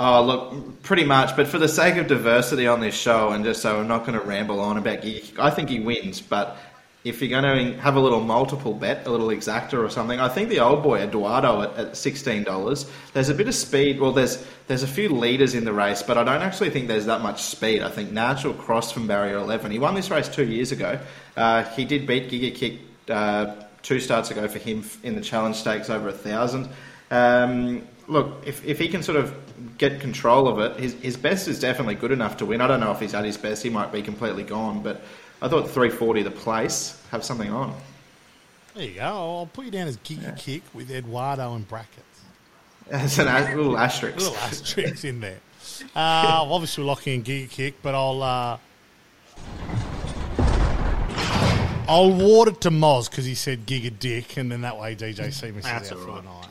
Oh, 0.00 0.22
look, 0.24 0.82
pretty 0.82 1.04
much. 1.04 1.36
But 1.36 1.46
for 1.46 1.58
the 1.58 1.68
sake 1.68 1.96
of 1.96 2.08
diversity 2.08 2.66
on 2.66 2.80
this 2.80 2.94
show, 2.96 3.30
and 3.30 3.44
just 3.44 3.62
so 3.62 3.78
I'm 3.80 3.86
not 3.88 4.04
going 4.04 4.18
to 4.18 4.24
ramble 4.24 4.58
on 4.60 4.76
about 4.76 5.02
Giga, 5.02 5.38
I 5.38 5.50
think 5.50 5.68
he 5.68 5.78
wins. 5.80 6.20
But 6.20 6.56
if 7.04 7.20
you're 7.20 7.38
going 7.38 7.74
to 7.74 7.80
have 7.82 7.96
a 7.96 8.00
little 8.00 8.20
multiple 8.20 8.72
bet, 8.72 9.06
a 9.06 9.10
little 9.10 9.28
exactor 9.28 9.84
or 9.84 9.90
something, 9.90 10.18
I 10.18 10.30
think 10.30 10.48
the 10.48 10.60
old 10.60 10.82
boy 10.82 11.00
Eduardo 11.00 11.60
at, 11.60 11.76
at 11.76 11.96
sixteen 11.96 12.44
dollars. 12.44 12.90
There's 13.12 13.28
a 13.28 13.34
bit 13.34 13.46
of 13.46 13.54
speed. 13.54 14.00
Well, 14.00 14.12
there's 14.12 14.44
there's 14.68 14.82
a 14.82 14.88
few 14.88 15.10
leaders 15.10 15.54
in 15.54 15.66
the 15.66 15.72
race, 15.72 16.02
but 16.02 16.16
I 16.16 16.24
don't 16.24 16.40
actually 16.40 16.70
think 16.70 16.88
there's 16.88 17.04
that 17.06 17.20
much 17.20 17.42
speed. 17.42 17.82
I 17.82 17.90
think 17.90 18.10
Natural 18.10 18.54
Cross 18.54 18.92
from 18.92 19.06
Barrier 19.06 19.36
Eleven. 19.36 19.70
He 19.70 19.78
won 19.78 19.94
this 19.94 20.10
race 20.10 20.28
two 20.28 20.46
years 20.46 20.72
ago. 20.72 20.98
Uh, 21.36 21.64
he 21.64 21.84
did 21.84 22.06
beat 22.06 22.30
Giga 22.30 22.54
Kick 22.54 22.80
uh, 23.10 23.54
two 23.82 24.00
starts 24.00 24.30
ago 24.30 24.48
for 24.48 24.58
him 24.58 24.82
in 25.02 25.14
the 25.14 25.20
Challenge 25.20 25.54
Stakes 25.54 25.90
over 25.90 26.08
a 26.08 26.12
thousand. 26.12 26.70
Um, 27.10 27.86
look, 28.08 28.42
if, 28.46 28.64
if 28.64 28.78
he 28.78 28.88
can 28.88 29.02
sort 29.02 29.18
of 29.18 29.34
get 29.76 30.00
control 30.00 30.48
of 30.48 30.58
it, 30.58 30.80
his, 30.80 30.94
his 30.94 31.16
best 31.18 31.48
is 31.48 31.60
definitely 31.60 31.96
good 31.96 32.12
enough 32.12 32.38
to 32.38 32.46
win. 32.46 32.62
I 32.62 32.66
don't 32.66 32.80
know 32.80 32.92
if 32.92 33.00
he's 33.00 33.12
at 33.12 33.26
his 33.26 33.36
best; 33.36 33.62
he 33.62 33.68
might 33.68 33.92
be 33.92 34.00
completely 34.00 34.42
gone. 34.42 34.82
But 34.82 35.02
I 35.44 35.48
thought 35.48 35.68
340 35.68 36.22
the 36.22 36.30
place 36.30 36.98
have 37.10 37.22
something 37.22 37.50
on. 37.50 37.76
There 38.74 38.84
you 38.84 38.94
go. 38.94 39.02
I'll 39.02 39.50
put 39.52 39.66
you 39.66 39.70
down 39.70 39.88
as 39.88 39.98
Giga 39.98 40.34
Kick 40.38 40.62
with 40.72 40.90
Eduardo 40.90 41.54
in 41.54 41.64
brackets. 41.64 42.00
As 42.90 43.18
an 43.18 43.28
a- 43.28 43.54
little 43.54 43.76
asterisk. 43.76 44.16
little 44.16 44.36
asterisks 44.38 45.04
in 45.04 45.20
there. 45.20 45.40
Uh, 45.94 46.48
obviously, 46.48 46.82
we're 46.82 46.88
locking 46.88 47.14
in 47.16 47.24
Giga 47.24 47.50
Kick, 47.50 47.74
but 47.82 47.94
I'll 47.94 48.22
uh, 48.22 48.58
I'll 51.86 52.04
award 52.04 52.48
it 52.48 52.60
to 52.62 52.70
Moz 52.70 53.10
because 53.10 53.26
he 53.26 53.34
said 53.34 53.66
Giga 53.66 53.98
Dick, 53.98 54.38
and 54.38 54.50
then 54.50 54.62
that 54.62 54.78
way 54.78 54.96
DJC 54.96 55.54
misses 55.54 55.62
That's 55.62 55.92
out 55.92 55.98
for 55.98 56.08
all 56.08 56.16
the 56.16 56.22
night. 56.22 56.48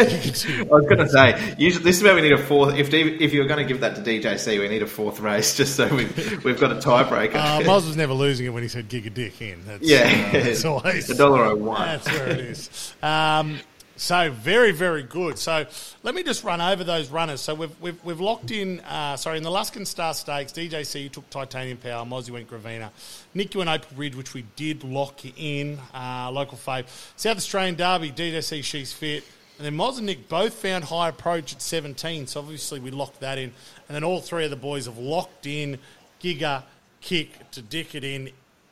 I 0.60 0.64
was 0.64 0.86
going 0.86 0.98
to 0.98 1.08
say, 1.08 1.54
usually, 1.58 1.84
this 1.84 1.98
is 1.98 2.02
where 2.02 2.14
we 2.14 2.22
need 2.22 2.32
a 2.32 2.42
fourth. 2.42 2.74
If 2.74 2.92
if 2.92 3.32
you're 3.32 3.46
going 3.46 3.58
to 3.58 3.64
give 3.64 3.80
that 3.80 3.96
to 3.96 4.02
DJC, 4.02 4.58
we 4.58 4.68
need 4.68 4.82
a 4.82 4.86
fourth 4.86 5.20
race 5.20 5.56
just 5.60 5.76
so 5.76 5.94
we've 5.94 6.44
we've 6.44 6.58
got 6.58 6.72
a 6.72 6.76
tiebreaker. 6.76 7.34
Uh, 7.34 7.60
Moz 7.60 7.86
was 7.86 7.96
never 7.96 8.14
losing 8.14 8.46
it 8.46 8.50
when 8.50 8.62
he 8.62 8.68
said 8.68 8.88
Giga 8.88 9.12
Dick 9.12 9.40
in. 9.42 9.64
That's, 9.66 9.82
yeah, 9.82 10.30
uh, 10.32 10.38
it's 10.38 10.64
always 10.64 11.10
a 11.10 11.14
dollar 11.14 11.44
oh 11.44 11.56
one. 11.56 11.80
That's 11.80 12.06
where 12.06 12.28
it 12.28 12.40
is. 12.40 12.94
Um, 13.02 13.60
so 14.00 14.30
very, 14.30 14.72
very 14.72 15.02
good. 15.02 15.38
So 15.38 15.66
let 16.02 16.14
me 16.14 16.22
just 16.22 16.42
run 16.42 16.62
over 16.62 16.82
those 16.84 17.10
runners. 17.10 17.42
So 17.42 17.54
we've 17.54 17.80
we've, 17.82 18.02
we've 18.02 18.20
locked 18.20 18.50
in. 18.50 18.80
Uh, 18.80 19.18
sorry, 19.18 19.36
in 19.36 19.42
the 19.42 19.50
Luskin 19.50 19.86
Star 19.86 20.14
Stakes, 20.14 20.52
DJC 20.52 21.12
took 21.12 21.28
Titanium 21.28 21.76
Power, 21.76 22.06
Mozzie 22.06 22.30
went 22.30 22.48
Gravina, 22.50 22.88
Nick 23.34 23.52
you 23.52 23.58
went 23.58 23.68
Opal 23.68 23.98
Ridge, 23.98 24.16
which 24.16 24.32
we 24.32 24.46
did 24.56 24.82
lock 24.84 25.20
in. 25.38 25.78
Uh, 25.92 26.30
local 26.30 26.56
fave, 26.56 26.86
South 27.16 27.36
Australian 27.36 27.74
Derby, 27.74 28.10
DJC 28.10 28.64
she's 28.64 28.92
fit. 28.92 29.22
And 29.60 29.66
then 29.66 29.76
Moz 29.76 29.98
and 29.98 30.06
Nick 30.06 30.26
both 30.26 30.54
found 30.54 30.84
high 30.84 31.10
approach 31.10 31.52
at 31.52 31.60
17, 31.60 32.28
so 32.28 32.40
obviously 32.40 32.80
we 32.80 32.90
locked 32.90 33.20
that 33.20 33.36
in. 33.36 33.52
And 33.88 33.94
then 33.94 34.02
all 34.02 34.22
three 34.22 34.44
of 34.44 34.48
the 34.48 34.56
boys 34.56 34.86
have 34.86 34.96
locked 34.96 35.44
in 35.44 35.78
Giga 36.18 36.62
Kick 37.02 37.50
to 37.50 37.60
dick 37.60 37.94
it 37.94 38.02
in 38.02 38.30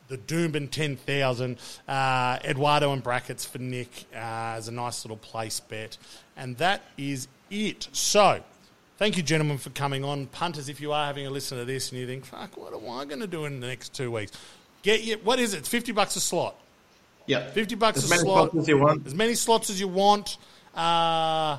the 0.09 0.17
Doomben 0.17 0.71
10,000. 0.71 1.59
Uh, 1.87 2.39
Eduardo 2.43 2.95
in 2.95 3.01
brackets 3.01 3.45
for 3.45 3.59
Nick 3.59 4.07
uh, 4.15 4.57
as 4.57 4.69
a 4.69 4.73
nice 4.73 5.05
little 5.05 5.19
place 5.19 5.61
bet. 5.61 5.99
And 6.39 6.57
that 6.57 6.81
is 6.97 7.29
it. 7.51 7.89
So, 7.93 8.41
thank 8.97 9.19
you, 9.19 9.23
gentlemen, 9.23 9.59
for 9.59 9.69
coming 9.69 10.05
on. 10.05 10.25
Punters, 10.29 10.71
if 10.71 10.81
you 10.81 10.93
are 10.93 11.05
having 11.05 11.27
a 11.27 11.31
listen 11.31 11.59
to 11.59 11.67
this 11.67 11.93
and 11.93 12.01
you 12.01 12.07
think, 12.07 12.25
fuck, 12.25 12.57
what 12.57 12.73
am 12.73 12.89
I 12.89 13.05
going 13.05 13.21
to 13.21 13.27
do 13.27 13.45
in 13.45 13.61
the 13.61 13.67
next 13.67 13.93
two 13.93 14.11
weeks? 14.11 14.33
Get 14.81 15.03
you, 15.03 15.19
what 15.19 15.39
is 15.39 15.53
it? 15.53 15.67
50 15.67 15.93
bucks 15.93 16.17
a 16.17 16.21
slot. 16.21 16.57
Yeah. 17.27 17.51
50 17.51 17.75
bucks 17.75 17.99
as 17.99 18.07
a 18.07 18.09
many 18.09 18.23
slot. 18.23 18.53
slots 18.53 18.63
as 18.63 18.69
you 18.69 18.79
want. 18.79 19.07
As 19.07 19.15
many 19.15 19.35
slots 19.35 19.69
as 19.69 19.79
you 19.79 19.89
want. 19.89 20.39
Uh, 20.75 21.59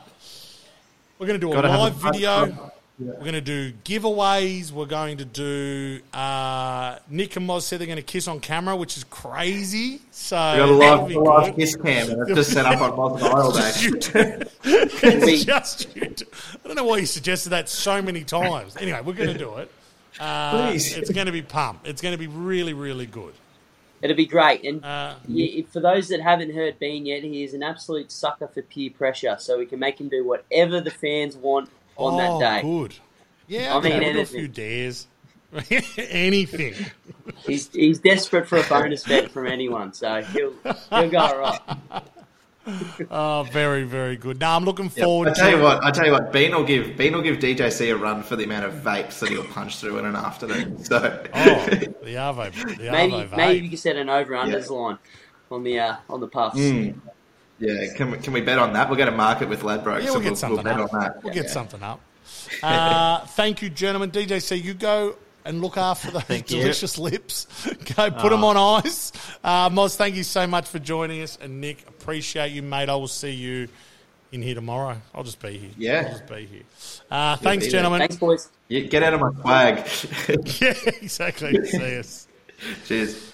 we're 1.17 1.27
going 1.27 1.39
to 1.39 1.45
do 1.45 1.51
a 1.51 1.55
Gotta 1.55 1.67
live 1.69 2.03
a- 2.05 2.11
video. 2.11 2.71
We're 3.01 3.13
going 3.19 3.31
to 3.31 3.39
do 3.41 3.71
giveaways. 3.85 4.71
We're 4.73 4.85
going 4.85 5.19
to 5.19 5.25
do. 5.25 6.01
Uh, 6.13 6.99
Nick 7.09 7.37
and 7.37 7.47
Moz 7.47 7.61
said 7.61 7.79
they're 7.79 7.87
going 7.87 7.95
to 7.95 8.01
kiss 8.03 8.27
on 8.27 8.41
camera, 8.41 8.75
which 8.75 8.97
is 8.97 9.05
crazy. 9.05 10.01
So 10.11 10.35
We 10.35 10.57
got 10.59 10.69
a 10.69 10.71
live, 10.73 11.11
a 11.15 11.19
live 11.19 11.55
kiss 11.55 11.77
cam, 11.77 12.09
and 12.09 12.21
it's 12.23 12.35
just 12.35 12.51
set 12.51 12.65
up 12.65 12.81
on 12.81 12.91
Moz 12.91 13.15
and 13.15 13.23
I 13.23 13.31
all 13.39 13.51
day. 13.53 14.43
It's 14.65 15.45
just 15.45 15.95
you. 15.95 16.01
I 16.63 16.67
don't 16.67 16.75
know 16.75 16.83
why 16.83 16.97
you 16.97 17.05
suggested 17.05 17.51
that 17.51 17.69
so 17.69 18.01
many 18.01 18.25
times. 18.25 18.75
Anyway, 18.75 18.99
we're 19.05 19.13
going 19.13 19.31
to 19.31 19.37
do 19.37 19.55
it. 19.59 19.71
Uh, 20.19 20.71
Please. 20.71 20.97
It's 20.97 21.09
going 21.09 21.27
to 21.27 21.31
be 21.31 21.41
pump. 21.41 21.81
It's 21.85 22.01
going 22.01 22.13
to 22.13 22.19
be 22.19 22.27
really, 22.27 22.73
really 22.73 23.05
good. 23.05 23.33
It'll 24.01 24.15
be 24.15 24.25
great. 24.25 24.63
And 24.63 24.83
Uh, 24.83 25.15
yeah, 25.27 25.63
for 25.71 25.79
those 25.79 26.07
that 26.09 26.21
haven't 26.21 26.53
heard 26.53 26.79
Bean 26.79 27.05
yet, 27.05 27.23
he 27.23 27.43
is 27.43 27.53
an 27.53 27.63
absolute 27.63 28.11
sucker 28.11 28.47
for 28.47 28.61
peer 28.61 28.91
pressure. 28.91 29.35
So 29.39 29.57
we 29.57 29.65
can 29.65 29.79
make 29.79 29.99
him 29.99 30.09
do 30.09 30.25
whatever 30.25 30.81
the 30.81 30.91
fans 30.91 31.35
want 31.35 31.69
on 31.97 32.13
oh, 32.19 32.39
that 32.39 32.55
day. 32.55 32.61
good. 32.61 32.95
Yeah, 33.47 33.75
I 33.75 33.81
mean, 33.81 33.91
a 33.93 33.95
anything. 34.05 34.25
few 34.25 34.47
dares. 34.47 35.07
Anything. 35.97 36.75
He's, 37.47 37.69
he's 37.73 37.97
desperate 37.97 38.47
for 38.47 38.59
a 38.59 38.63
bonus 38.63 39.03
bet 39.03 39.31
from 39.31 39.47
anyone, 39.47 39.93
so 39.93 40.21
he'll, 40.21 40.53
he'll 40.91 41.09
go 41.09 41.17
all 41.17 41.39
right. 41.39 41.59
Oh, 43.11 43.43
very, 43.51 43.83
very 43.83 44.15
good. 44.15 44.39
Now 44.39 44.55
I'm 44.55 44.65
looking 44.65 44.85
Yep. 44.95 45.03
forward 45.05 45.27
I 45.29 45.33
tell 45.33 45.51
to 45.51 45.57
you 45.57 45.63
what, 45.63 45.83
I 45.83 45.91
tell 45.91 46.05
you 46.05 46.11
what, 46.11 46.31
Bean 46.31 46.51
will 46.55 46.63
give 46.63 46.97
Bean 46.97 47.13
will 47.13 47.21
give 47.21 47.37
DJC 47.37 47.91
a 47.93 47.97
run 47.97 48.23
for 48.23 48.35
the 48.35 48.43
amount 48.43 48.65
of 48.65 48.73
vapes 48.75 49.19
that 49.19 49.29
he'll 49.29 49.43
punch 49.45 49.77
through 49.77 49.97
in 49.99 50.05
an 50.05 50.15
afternoon. 50.15 50.77
So 50.83 50.97
Oh, 51.33 51.65
the 51.65 52.15
Arvo. 52.15 52.51
The 52.77 52.91
Maybe 52.91 53.13
Arvo 53.13 53.37
maybe 53.37 53.59
vape. 53.59 53.63
you 53.63 53.69
can 53.69 53.77
set 53.77 53.95
an 53.95 54.09
over 54.09 54.33
unders 54.33 54.69
Yeah. 54.69 54.75
line 54.75 54.97
on 55.51 55.63
the 55.63 55.79
uh, 55.79 55.95
on 56.09 56.19
the 56.19 56.27
puffs. 56.27 56.57
Mm. 56.57 56.95
yeah, 57.59 57.93
can 57.95 58.11
we, 58.11 58.17
can 58.17 58.33
we 58.33 58.41
bet 58.41 58.59
on 58.59 58.73
that? 58.73 58.89
We're 58.89 58.95
going 58.97 59.11
to 59.11 59.15
market 59.17 59.49
with 59.49 59.61
Ladbrokes, 59.61 60.03
Yeah, 60.03 60.11
we'll 60.11 60.19
get 60.21 60.25
we'll, 60.29 60.35
something 60.35 60.55
we'll 60.63 60.63
bet 60.63 60.79
up. 60.79 60.93
on 60.93 60.99
that. 61.01 61.23
We'll 61.23 61.33
Yeah, 61.33 61.41
get 61.41 61.45
yeah. 61.47 61.51
something 61.53 61.83
up. 61.83 61.99
Uh, 62.63 63.19
thank 63.27 63.61
you, 63.61 63.69
gentlemen. 63.69 64.11
DJC, 64.11 64.63
you 64.63 64.73
go 64.73 65.15
and 65.45 65.61
look 65.61 65.77
after 65.77 66.11
those 66.11 66.23
Thank 66.23 66.51
you. 66.51 66.61
delicious 66.61 66.97
lips. 66.97 67.47
Go 67.95 68.11
put 68.11 68.29
them 68.29 68.43
on 68.43 68.83
ice. 68.85 69.11
Uh, 69.43 69.69
Moz, 69.69 69.95
thank 69.95 70.15
you 70.15 70.23
so 70.23 70.45
much 70.47 70.67
for 70.67 70.79
joining 70.79 71.21
us. 71.21 71.37
And 71.41 71.61
Nick, 71.61 71.87
appreciate 71.87 72.51
you, 72.51 72.61
mate. 72.61 72.89
I 72.89 72.95
will 72.95 73.07
see 73.07 73.31
you 73.31 73.67
in 74.31 74.41
here 74.41 74.55
tomorrow. 74.55 74.97
I'll 75.13 75.23
just 75.23 75.41
be 75.41 75.57
here. 75.57 75.71
Yeah. 75.77 76.03
I'll 76.05 76.11
just 76.11 76.27
be 76.27 76.45
here. 76.45 76.63
Uh, 77.09 77.35
thanks, 77.37 77.65
be 77.65 77.71
there. 77.71 77.79
gentlemen. 77.79 77.99
Thanks, 77.99 78.17
boys. 78.17 78.49
Yeah, 78.67 78.81
Get 78.81 79.03
out 79.03 79.13
of 79.15 79.21
my 79.21 79.31
swag. 79.41 79.87
yeah, 80.61 80.73
exactly. 81.01 81.65
see 81.65 81.97
us. 81.97 82.27
Cheers. 82.85 83.28